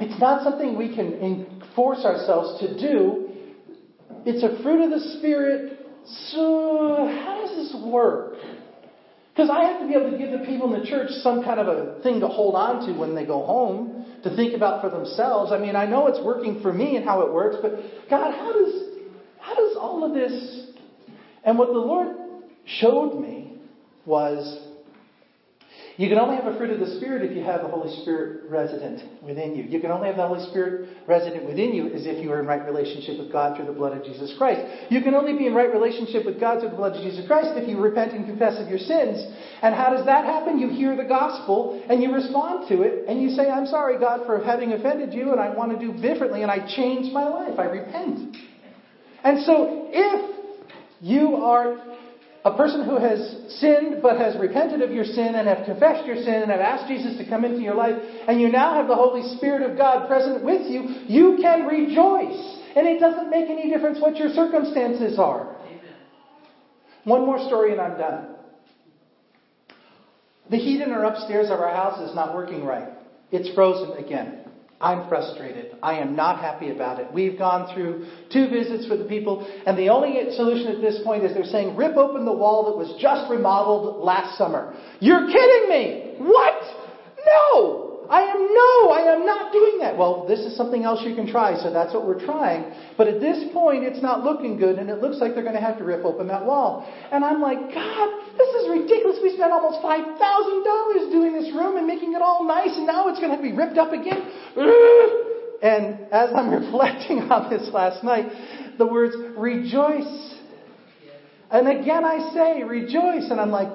It's 0.00 0.20
not 0.20 0.42
something 0.42 0.76
we 0.76 0.94
can 0.94 1.62
force 1.76 2.04
ourselves 2.04 2.60
to 2.60 2.76
do. 2.76 3.23
It's 4.26 4.42
a 4.42 4.62
fruit 4.62 4.82
of 4.84 4.90
the 4.90 5.18
Spirit. 5.18 5.86
So, 6.30 7.08
how 7.24 7.42
does 7.42 7.56
this 7.56 7.82
work? 7.84 8.34
Because 9.32 9.50
I 9.50 9.64
have 9.64 9.80
to 9.80 9.88
be 9.88 9.94
able 9.94 10.12
to 10.12 10.18
give 10.18 10.30
the 10.30 10.46
people 10.46 10.72
in 10.72 10.80
the 10.80 10.86
church 10.86 11.10
some 11.22 11.42
kind 11.42 11.58
of 11.58 11.66
a 11.66 12.02
thing 12.02 12.20
to 12.20 12.28
hold 12.28 12.54
on 12.54 12.86
to 12.86 12.98
when 12.98 13.14
they 13.14 13.26
go 13.26 13.44
home, 13.44 14.06
to 14.22 14.34
think 14.36 14.54
about 14.54 14.80
for 14.80 14.90
themselves. 14.90 15.50
I 15.50 15.58
mean, 15.58 15.74
I 15.74 15.86
know 15.86 16.06
it's 16.06 16.24
working 16.24 16.62
for 16.62 16.72
me 16.72 16.96
and 16.96 17.04
how 17.04 17.22
it 17.22 17.32
works, 17.32 17.56
but 17.60 17.72
God, 18.08 18.32
how 18.32 18.52
does 18.52 18.82
how 19.40 19.54
does 19.54 19.76
all 19.76 20.04
of 20.04 20.14
this 20.14 20.68
and 21.44 21.58
what 21.58 21.68
the 21.68 21.78
Lord 21.78 22.16
showed 22.64 23.20
me 23.20 23.58
was 24.06 24.63
you 25.96 26.08
can 26.08 26.18
only 26.18 26.34
have 26.34 26.46
a 26.46 26.58
fruit 26.58 26.70
of 26.70 26.80
the 26.80 26.98
Spirit 26.98 27.22
if 27.22 27.36
you 27.36 27.44
have 27.44 27.62
the 27.62 27.68
Holy 27.68 28.02
Spirit 28.02 28.50
resident 28.50 29.22
within 29.22 29.54
you. 29.54 29.62
You 29.62 29.78
can 29.78 29.92
only 29.92 30.08
have 30.08 30.16
the 30.16 30.26
Holy 30.26 30.44
Spirit 30.50 30.90
resident 31.06 31.46
within 31.46 31.72
you 31.72 31.94
as 31.94 32.04
if 32.04 32.22
you 32.22 32.32
are 32.32 32.40
in 32.40 32.46
right 32.46 32.64
relationship 32.64 33.18
with 33.18 33.30
God 33.30 33.56
through 33.56 33.66
the 33.66 33.78
blood 33.78 33.96
of 33.96 34.02
Jesus 34.02 34.34
Christ. 34.36 34.90
You 34.90 35.02
can 35.02 35.14
only 35.14 35.38
be 35.38 35.46
in 35.46 35.54
right 35.54 35.72
relationship 35.72 36.26
with 36.26 36.40
God 36.40 36.58
through 36.58 36.70
the 36.70 36.76
blood 36.76 36.96
of 36.96 37.02
Jesus 37.02 37.24
Christ 37.28 37.54
if 37.54 37.68
you 37.68 37.78
repent 37.78 38.10
and 38.10 38.26
confess 38.26 38.58
of 38.58 38.66
your 38.66 38.82
sins. 38.82 39.22
And 39.62 39.72
how 39.74 39.94
does 39.94 40.04
that 40.06 40.24
happen? 40.24 40.58
You 40.58 40.68
hear 40.68 40.96
the 40.96 41.06
gospel 41.06 41.80
and 41.88 42.02
you 42.02 42.12
respond 42.12 42.66
to 42.70 42.82
it 42.82 43.06
and 43.06 43.22
you 43.22 43.30
say, 43.30 43.48
I'm 43.48 43.66
sorry, 43.66 43.98
God, 44.00 44.26
for 44.26 44.42
having 44.42 44.72
offended 44.72 45.14
you 45.14 45.30
and 45.30 45.40
I 45.40 45.54
want 45.54 45.70
to 45.70 45.78
do 45.78 45.94
differently 46.02 46.42
and 46.42 46.50
I 46.50 46.66
change 46.74 47.14
my 47.14 47.28
life. 47.28 47.58
I 47.58 47.70
repent. 47.70 48.36
And 49.22 49.46
so 49.46 49.86
if 49.94 50.34
you 51.00 51.36
are 51.36 51.76
a 52.44 52.54
person 52.56 52.84
who 52.84 52.98
has 52.98 53.36
sinned 53.58 54.02
but 54.02 54.18
has 54.18 54.36
repented 54.38 54.82
of 54.82 54.90
your 54.90 55.04
sin 55.04 55.34
and 55.34 55.48
have 55.48 55.64
confessed 55.64 56.06
your 56.06 56.16
sin 56.16 56.42
and 56.42 56.50
have 56.50 56.60
asked 56.60 56.88
Jesus 56.88 57.16
to 57.16 57.26
come 57.26 57.44
into 57.44 57.60
your 57.60 57.74
life, 57.74 57.94
and 58.28 58.38
you 58.38 58.50
now 58.50 58.74
have 58.74 58.86
the 58.86 58.94
Holy 58.94 59.22
Spirit 59.36 59.68
of 59.68 59.78
God 59.78 60.06
present 60.08 60.44
with 60.44 60.70
you, 60.70 60.82
you 61.06 61.38
can 61.40 61.66
rejoice. 61.66 62.60
And 62.76 62.86
it 62.86 63.00
doesn't 63.00 63.30
make 63.30 63.48
any 63.48 63.70
difference 63.70 63.98
what 64.00 64.16
your 64.16 64.28
circumstances 64.30 65.18
are. 65.18 65.56
Amen. 65.64 65.80
One 67.04 67.24
more 67.24 67.38
story 67.46 67.72
and 67.72 67.80
I'm 67.80 67.96
done. 67.96 68.34
The 70.50 70.58
heat 70.58 70.82
in 70.82 70.92
our 70.92 71.04
upstairs 71.04 71.46
of 71.46 71.60
our 71.60 71.74
house 71.74 72.06
is 72.06 72.14
not 72.14 72.34
working 72.34 72.64
right. 72.64 72.90
It's 73.32 73.54
frozen 73.54 73.96
again. 73.96 74.43
I'm 74.84 75.08
frustrated. 75.08 75.76
I 75.82 75.94
am 75.94 76.14
not 76.14 76.40
happy 76.40 76.70
about 76.70 77.00
it. 77.00 77.10
We've 77.10 77.38
gone 77.38 77.72
through 77.72 78.06
two 78.30 78.50
visits 78.50 78.86
with 78.90 78.98
the 78.98 79.06
people, 79.06 79.46
and 79.66 79.78
the 79.78 79.88
only 79.88 80.30
solution 80.36 80.68
at 80.74 80.82
this 80.82 81.00
point 81.02 81.24
is 81.24 81.32
they're 81.32 81.44
saying, 81.44 81.74
rip 81.74 81.96
open 81.96 82.26
the 82.26 82.32
wall 82.32 82.66
that 82.66 82.76
was 82.76 83.00
just 83.00 83.30
remodeled 83.30 84.04
last 84.04 84.36
summer. 84.36 84.74
You're 85.00 85.26
kidding 85.26 85.68
me! 85.70 86.16
What? 86.18 86.62
No! 87.24 87.84
I 88.10 88.20
am 88.20 88.36
no, 88.36 88.90
I 88.90 89.14
am 89.14 89.24
not 89.24 89.52
doing 89.52 89.78
that. 89.80 89.96
Well, 89.96 90.26
this 90.28 90.40
is 90.40 90.56
something 90.56 90.84
else 90.84 91.00
you 91.04 91.14
can 91.14 91.26
try, 91.26 91.56
so 91.62 91.72
that's 91.72 91.94
what 91.94 92.06
we're 92.06 92.22
trying. 92.22 92.74
But 92.98 93.08
at 93.08 93.20
this 93.20 93.44
point, 93.54 93.84
it's 93.84 94.02
not 94.02 94.22
looking 94.22 94.58
good, 94.58 94.78
and 94.78 94.90
it 94.90 95.00
looks 95.00 95.18
like 95.20 95.32
they're 95.34 95.42
going 95.42 95.54
to 95.54 95.60
have 95.60 95.78
to 95.78 95.84
rip 95.84 96.04
open 96.04 96.28
that 96.28 96.44
wall. 96.44 96.86
And 97.10 97.24
I'm 97.24 97.40
like, 97.40 97.58
God, 97.72 98.23
this 98.36 98.48
is 98.62 98.68
ridiculous. 98.70 99.18
We 99.22 99.34
spent 99.34 99.52
almost 99.52 99.82
$5,000 99.82 101.12
doing 101.12 101.32
this 101.32 101.54
room 101.54 101.76
and 101.76 101.86
making 101.86 102.14
it 102.14 102.22
all 102.22 102.46
nice, 102.46 102.76
and 102.76 102.86
now 102.86 103.08
it's 103.08 103.20
going 103.20 103.36
to 103.36 103.42
be 103.42 103.52
ripped 103.52 103.78
up 103.78 103.92
again. 103.92 104.30
And 105.62 106.12
as 106.12 106.30
I'm 106.34 106.50
reflecting 106.64 107.20
on 107.30 107.50
this 107.50 107.70
last 107.72 108.04
night, 108.04 108.26
the 108.78 108.86
words 108.86 109.14
rejoice. 109.36 110.34
And 111.50 111.68
again 111.68 112.04
I 112.04 112.32
say 112.34 112.62
rejoice, 112.64 113.30
and 113.30 113.40
I'm 113.40 113.50
like, 113.50 113.68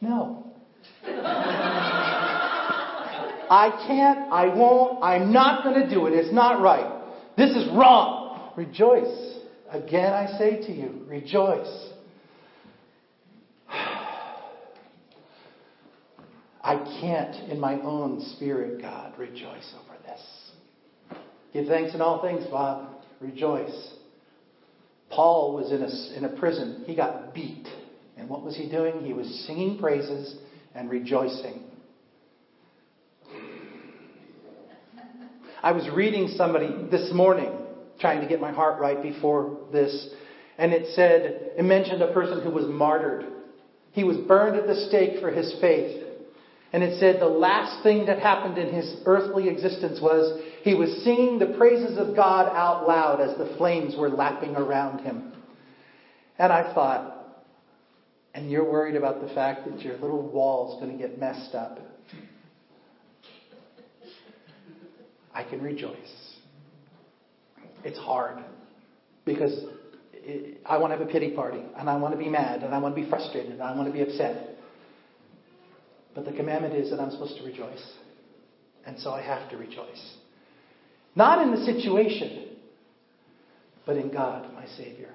No. 0.00 0.44
I 3.50 3.84
can't, 3.86 4.32
I 4.32 4.54
won't, 4.54 5.02
I'm 5.02 5.32
not 5.32 5.64
going 5.64 5.82
to 5.82 5.90
do 5.90 6.06
it. 6.06 6.12
It's 6.12 6.32
not 6.32 6.60
right. 6.60 7.02
This 7.36 7.50
is 7.50 7.66
wrong. 7.74 8.27
Rejoice. 8.58 9.36
Again, 9.70 10.12
I 10.12 10.36
say 10.36 10.66
to 10.66 10.72
you, 10.72 11.04
rejoice. 11.06 11.90
I 16.60 16.74
can't, 17.00 17.52
in 17.52 17.60
my 17.60 17.80
own 17.82 18.20
spirit, 18.34 18.82
God, 18.82 19.16
rejoice 19.16 19.72
over 19.76 19.96
this. 20.02 20.20
Give 21.52 21.66
thanks 21.66 21.94
in 21.94 22.00
all 22.00 22.20
things, 22.20 22.48
Bob. 22.50 22.96
Rejoice. 23.20 23.94
Paul 25.08 25.54
was 25.54 25.70
in 25.70 25.80
a, 25.80 26.18
in 26.18 26.24
a 26.24 26.36
prison. 26.36 26.82
He 26.84 26.96
got 26.96 27.32
beat. 27.32 27.68
And 28.16 28.28
what 28.28 28.42
was 28.42 28.56
he 28.56 28.68
doing? 28.68 29.04
He 29.04 29.12
was 29.12 29.44
singing 29.46 29.78
praises 29.78 30.34
and 30.74 30.90
rejoicing. 30.90 31.62
I 35.62 35.70
was 35.70 35.88
reading 35.94 36.26
somebody 36.36 36.88
this 36.90 37.12
morning, 37.12 37.57
trying 38.00 38.20
to 38.20 38.26
get 38.26 38.40
my 38.40 38.52
heart 38.52 38.80
right 38.80 39.02
before 39.02 39.58
this, 39.72 40.10
and 40.58 40.72
it 40.72 40.94
said, 40.94 41.52
it 41.56 41.64
mentioned 41.64 42.02
a 42.02 42.12
person 42.12 42.42
who 42.42 42.50
was 42.50 42.66
martyred. 42.66 43.26
He 43.92 44.04
was 44.04 44.16
burned 44.16 44.56
at 44.56 44.66
the 44.66 44.86
stake 44.88 45.20
for 45.20 45.30
his 45.30 45.54
faith. 45.60 46.04
And 46.72 46.82
it 46.82 47.00
said 47.00 47.20
the 47.20 47.26
last 47.26 47.82
thing 47.82 48.06
that 48.06 48.18
happened 48.18 48.58
in 48.58 48.74
his 48.74 48.96
earthly 49.06 49.48
existence 49.48 50.00
was 50.02 50.42
he 50.62 50.74
was 50.74 51.02
singing 51.02 51.38
the 51.38 51.56
praises 51.56 51.96
of 51.96 52.14
God 52.14 52.54
out 52.54 52.86
loud 52.86 53.20
as 53.20 53.38
the 53.38 53.56
flames 53.56 53.96
were 53.96 54.10
lapping 54.10 54.54
around 54.54 54.98
him. 55.00 55.32
And 56.38 56.52
I 56.52 56.74
thought, 56.74 57.14
and 58.34 58.50
you're 58.50 58.70
worried 58.70 58.96
about 58.96 59.26
the 59.26 59.34
fact 59.34 59.64
that 59.66 59.80
your 59.80 59.94
little 59.94 60.28
wall 60.30 60.74
is 60.74 60.80
going 60.80 60.96
to 60.96 61.02
get 61.02 61.18
messed 61.18 61.54
up, 61.54 61.78
I 65.32 65.44
can 65.44 65.62
rejoice. 65.62 66.27
It's 67.84 67.98
hard 67.98 68.42
because 69.24 69.64
I 70.66 70.78
want 70.78 70.92
to 70.92 70.98
have 70.98 71.06
a 71.06 71.10
pity 71.10 71.30
party 71.30 71.62
and 71.76 71.88
I 71.88 71.96
want 71.96 72.12
to 72.14 72.18
be 72.18 72.28
mad 72.28 72.62
and 72.62 72.74
I 72.74 72.78
want 72.78 72.94
to 72.94 73.02
be 73.02 73.08
frustrated 73.08 73.52
and 73.52 73.62
I 73.62 73.74
want 73.76 73.88
to 73.88 73.92
be 73.92 74.02
upset. 74.02 74.56
But 76.14 76.24
the 76.24 76.32
commandment 76.32 76.74
is 76.74 76.90
that 76.90 77.00
I'm 77.00 77.10
supposed 77.10 77.38
to 77.38 77.44
rejoice. 77.44 77.84
And 78.84 78.98
so 78.98 79.10
I 79.10 79.22
have 79.22 79.50
to 79.50 79.56
rejoice. 79.56 80.16
Not 81.14 81.42
in 81.42 81.50
the 81.50 81.64
situation, 81.64 82.48
but 83.86 83.96
in 83.96 84.10
God, 84.10 84.52
my 84.54 84.66
Savior. 84.76 85.10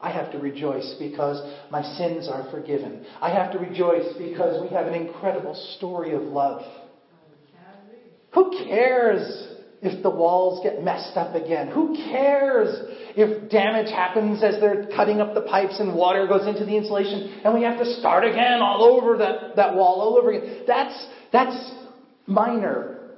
I 0.00 0.10
have 0.10 0.32
to 0.32 0.38
rejoice 0.38 0.96
because 0.98 1.40
my 1.70 1.82
sins 1.82 2.28
are 2.28 2.50
forgiven. 2.50 3.06
I 3.20 3.30
have 3.30 3.52
to 3.52 3.58
rejoice 3.58 4.14
because 4.18 4.60
we 4.62 4.68
have 4.70 4.86
an 4.86 4.94
incredible 4.94 5.54
story 5.76 6.12
of 6.12 6.22
love. 6.22 6.62
Who 8.34 8.50
cares 8.66 9.51
if 9.82 10.02
the 10.02 10.10
walls 10.10 10.60
get 10.62 10.82
messed 10.82 11.16
up 11.16 11.34
again? 11.34 11.68
Who 11.68 11.94
cares 11.94 12.68
if 13.16 13.50
damage 13.50 13.90
happens 13.90 14.42
as 14.42 14.60
they're 14.60 14.86
cutting 14.94 15.20
up 15.20 15.34
the 15.34 15.42
pipes 15.42 15.80
and 15.80 15.94
water 15.94 16.26
goes 16.26 16.46
into 16.46 16.64
the 16.64 16.76
insulation 16.76 17.40
and 17.44 17.52
we 17.52 17.62
have 17.64 17.78
to 17.78 17.94
start 17.96 18.24
again 18.24 18.62
all 18.62 18.84
over 18.84 19.18
that, 19.18 19.56
that 19.56 19.74
wall 19.74 20.00
all 20.00 20.18
over 20.18 20.30
again? 20.30 20.62
That's, 20.66 21.06
that's 21.32 21.72
minor. 22.26 23.10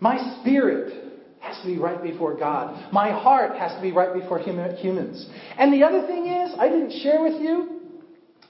My 0.00 0.40
spirit 0.40 1.04
has 1.40 1.60
to 1.60 1.66
be 1.66 1.78
right 1.78 2.02
before 2.02 2.34
God. 2.34 2.92
My 2.92 3.10
heart 3.10 3.56
has 3.56 3.72
to 3.76 3.82
be 3.82 3.92
right 3.92 4.12
before 4.12 4.38
humans. 4.38 5.28
And 5.58 5.72
the 5.72 5.84
other 5.84 6.06
thing 6.06 6.26
is, 6.26 6.54
I 6.58 6.68
didn't 6.68 7.00
share 7.02 7.22
with 7.22 7.40
you 7.40 7.80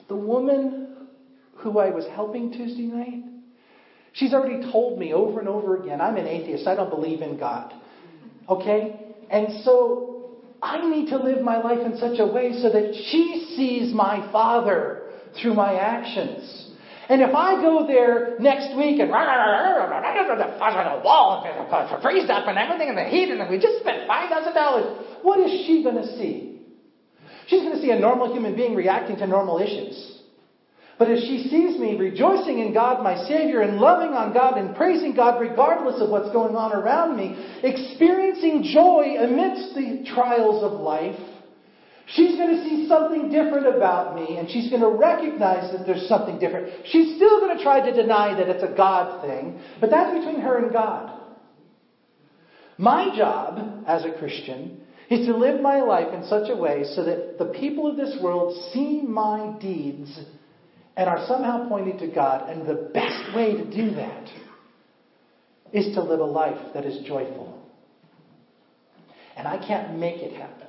the 0.09 0.17
woman 0.17 1.09
who 1.57 1.79
I 1.79 1.91
was 1.91 2.07
helping 2.15 2.53
Tuesday 2.53 2.87
night. 2.87 3.25
She's 4.19 4.35
already 4.35 4.71
told 4.73 4.99
me 4.99 5.13
over 5.13 5.39
and 5.39 5.49
over 5.49 5.81
again, 5.81 6.01
I'm 6.01 6.17
an 6.17 6.27
atheist. 6.27 6.67
I 6.67 6.75
don't 6.75 6.91
believe 6.91 7.23
in 7.23 7.39
God. 7.39 7.73
Okay? 8.49 8.99
And 9.31 9.63
so 9.63 10.31
I 10.61 10.89
need 10.89 11.11
to 11.11 11.19
live 11.19 11.41
my 11.41 11.63
life 11.63 11.87
in 11.87 11.97
such 11.99 12.19
a 12.19 12.27
way 12.27 12.53
so 12.61 12.69
that 12.69 12.95
she 13.11 13.55
sees 13.55 13.95
my 13.95 14.29
Father 14.33 15.05
through 15.41 15.55
my 15.55 15.75
actions. 15.75 16.73
And 17.09 17.23
if 17.23 17.33
I 17.33 17.63
go 17.63 17.87
there 17.87 18.37
next 18.41 18.77
week 18.77 18.99
and 18.99 19.09
the 19.09 19.15
wall 21.05 21.45
and 21.47 22.03
freeze 22.03 22.29
up 22.29 22.49
and 22.49 22.59
everything 22.59 22.89
in 22.89 22.97
the 22.97 23.05
heat 23.05 23.31
and 23.31 23.49
we 23.49 23.61
just 23.61 23.79
spent 23.79 24.09
$5,000, 24.11 25.23
what 25.23 25.39
is 25.39 25.65
she 25.65 25.85
going 25.85 25.97
to 25.97 26.17
see? 26.19 26.61
She's 27.47 27.63
going 27.63 27.77
to 27.77 27.81
see 27.81 27.93
a 27.93 27.99
normal 27.99 28.33
human 28.33 28.57
being 28.57 28.75
reacting 28.75 29.17
to 29.19 29.29
normal 29.29 29.59
issues. 29.59 30.18
But 30.99 31.11
if 31.11 31.21
she 31.21 31.49
sees 31.49 31.79
me 31.79 31.97
rejoicing 31.97 32.59
in 32.59 32.75
God, 32.75 33.05
my 33.05 33.17
Savior, 33.29 33.61
and 33.61 33.79
loving 33.79 34.15
on 34.15 34.35
God 34.35 34.59
and 34.59 34.75
praising 34.75 35.15
God 35.15 35.41
regardless 35.41 36.03
of 36.03 36.11
what's 36.11 36.33
going 36.33 36.57
on 36.57 36.73
around 36.73 37.17
me, 37.17 37.61
experiencing 37.63 38.65
joy 38.65 39.15
amidst 39.21 39.77
the 39.77 40.05
trials 40.13 40.65
of 40.65 40.81
life, 40.81 41.19
she's 42.07 42.37
going 42.37 42.57
to 42.57 42.65
see 42.65 42.89
something 42.89 43.31
different 43.31 43.77
about 43.77 44.17
me 44.17 44.39
and 44.39 44.51
she's 44.51 44.71
going 44.71 44.83
to 44.83 44.89
recognize 44.89 45.71
that 45.71 45.87
there's 45.87 46.09
something 46.09 46.37
different. 46.41 46.69
She's 46.87 47.15
still 47.15 47.39
going 47.39 47.57
to 47.57 47.63
try 47.63 47.81
to 47.81 47.95
deny 47.95 48.35
that 48.35 48.49
it's 48.49 48.65
a 48.65 48.75
God 48.77 49.23
thing, 49.23 49.61
but 49.81 49.91
that's 49.91 50.19
between 50.19 50.41
her 50.41 50.59
and 50.59 50.73
God. 50.73 51.15
My 52.77 53.17
job 53.17 53.85
as 53.87 54.05
a 54.05 54.19
Christian 54.19 54.81
is 55.11 55.27
to 55.27 55.37
live 55.37 55.61
my 55.61 55.81
life 55.81 56.13
in 56.13 56.25
such 56.25 56.51
a 56.51 56.57
way 56.57 56.83
so 56.85 57.05
that 57.05 57.39
the 57.39 57.53
people 57.59 57.89
of 57.89 57.97
this 57.97 58.19
world 58.21 58.73
see 58.73 59.03
my 59.03 59.57
deeds 59.61 60.21
and 60.99 61.09
are 61.09 61.25
somehow 61.29 61.69
pointed 61.69 62.01
to 62.01 62.09
God. 62.09 62.51
And 62.51 62.67
the 62.67 62.91
best 62.93 63.35
way 63.35 63.53
to 63.53 63.65
do 63.65 63.95
that 63.95 64.29
is 65.73 65.95
to 65.95 66.03
live 66.03 66.19
a 66.19 66.25
life 66.25 66.75
that 66.75 66.85
is 66.85 67.07
joyful. 67.07 67.63
And 69.37 69.47
I 69.47 69.65
can't 69.65 69.97
make 69.97 70.17
it 70.17 70.37
happen 70.37 70.67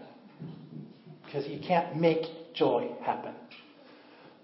because 1.25 1.47
you 1.47 1.59
can't 1.67 1.99
make 1.99 2.53
joy 2.53 2.91
happen. 3.01 3.33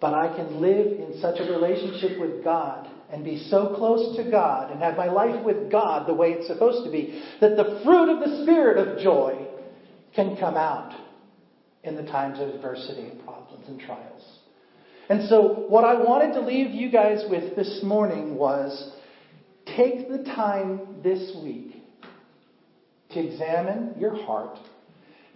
But 0.01 0.15
I 0.15 0.35
can 0.35 0.59
live 0.59 0.87
in 0.87 1.19
such 1.21 1.39
a 1.39 1.43
relationship 1.43 2.19
with 2.19 2.43
God 2.43 2.89
and 3.11 3.23
be 3.23 3.47
so 3.49 3.75
close 3.75 4.17
to 4.17 4.29
God 4.29 4.71
and 4.71 4.81
have 4.81 4.97
my 4.97 5.05
life 5.05 5.45
with 5.45 5.71
God 5.71 6.07
the 6.07 6.13
way 6.15 6.29
it's 6.29 6.47
supposed 6.47 6.83
to 6.83 6.91
be 6.91 7.23
that 7.41 7.55
the 7.55 7.81
fruit 7.83 8.09
of 8.09 8.27
the 8.27 8.41
Spirit 8.43 8.87
of 8.87 9.03
joy 9.03 9.47
can 10.15 10.35
come 10.37 10.57
out 10.57 10.99
in 11.83 11.95
the 11.95 12.03
times 12.03 12.39
of 12.39 12.49
adversity 12.49 13.01
and 13.01 13.23
problems 13.23 13.67
and 13.67 13.79
trials. 13.79 14.34
And 15.07 15.29
so, 15.29 15.65
what 15.67 15.83
I 15.83 15.93
wanted 15.93 16.33
to 16.33 16.41
leave 16.41 16.71
you 16.71 16.89
guys 16.89 17.23
with 17.29 17.55
this 17.55 17.81
morning 17.83 18.35
was 18.35 18.91
take 19.65 20.09
the 20.09 20.23
time 20.23 21.01
this 21.03 21.35
week 21.43 21.83
to 23.11 23.19
examine 23.19 23.93
your 23.99 24.15
heart, 24.25 24.57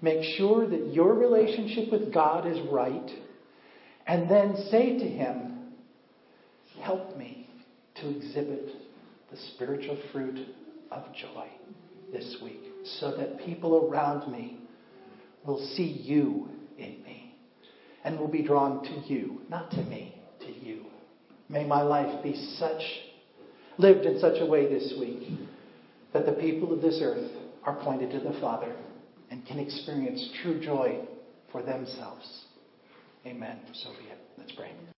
make 0.02 0.24
sure 0.38 0.68
that 0.68 0.92
your 0.92 1.14
relationship 1.14 1.92
with 1.92 2.12
God 2.12 2.48
is 2.48 2.58
right, 2.72 3.12
and 4.08 4.30
then 4.30 4.56
say 4.72 4.98
to 4.98 5.06
Him, 5.06 5.74
Help 6.82 7.16
me 7.18 7.48
to 7.98 8.10
exhibit 8.10 8.70
the 9.30 9.38
spiritual 9.54 10.00
fruit 10.12 10.48
of 10.92 11.04
joy 11.14 11.48
this 12.12 12.38
week 12.42 12.62
so 13.00 13.16
that 13.18 13.46
people 13.46 13.88
around 13.88 14.32
me 14.32 14.58
will 15.46 15.60
see 15.76 15.84
you 15.84 16.48
in 16.78 17.04
me 17.04 17.19
and 18.04 18.20
will 18.20 18.28
be 18.28 18.42
drawn 18.42 18.84
to 18.84 19.14
you, 19.14 19.42
not 19.50 19.72
to 19.72 19.84
me, 19.84 20.22
to 20.42 20.52
you. 20.52 20.86
May 21.50 21.66
my 21.66 21.82
life 21.82 22.24
be 22.24 22.36
such, 22.58 22.82
lived 23.78 24.06
in 24.06 24.20
such 24.20 24.40
a 24.40 24.46
way 24.46 24.68
this 24.68 24.94
week 25.00 25.30
that 26.14 26.26
the 26.26 26.34
people 26.34 26.74
of 26.74 26.82
this 26.82 27.00
earth 27.04 27.32
are 27.64 27.76
pointed 27.84 28.12
to 28.12 28.20
the 28.20 28.40
Father 28.40 28.76
and 29.32 29.46
can 29.46 29.60
experience 29.60 30.30
true 30.42 30.60
joy 30.60 31.00
for 31.52 31.62
themselves. 31.62 32.46
Amen. 33.26 33.60
So 33.74 33.90
be 33.92 34.06
it. 34.10 34.18
Let's 34.38 34.52
pray. 34.54 34.72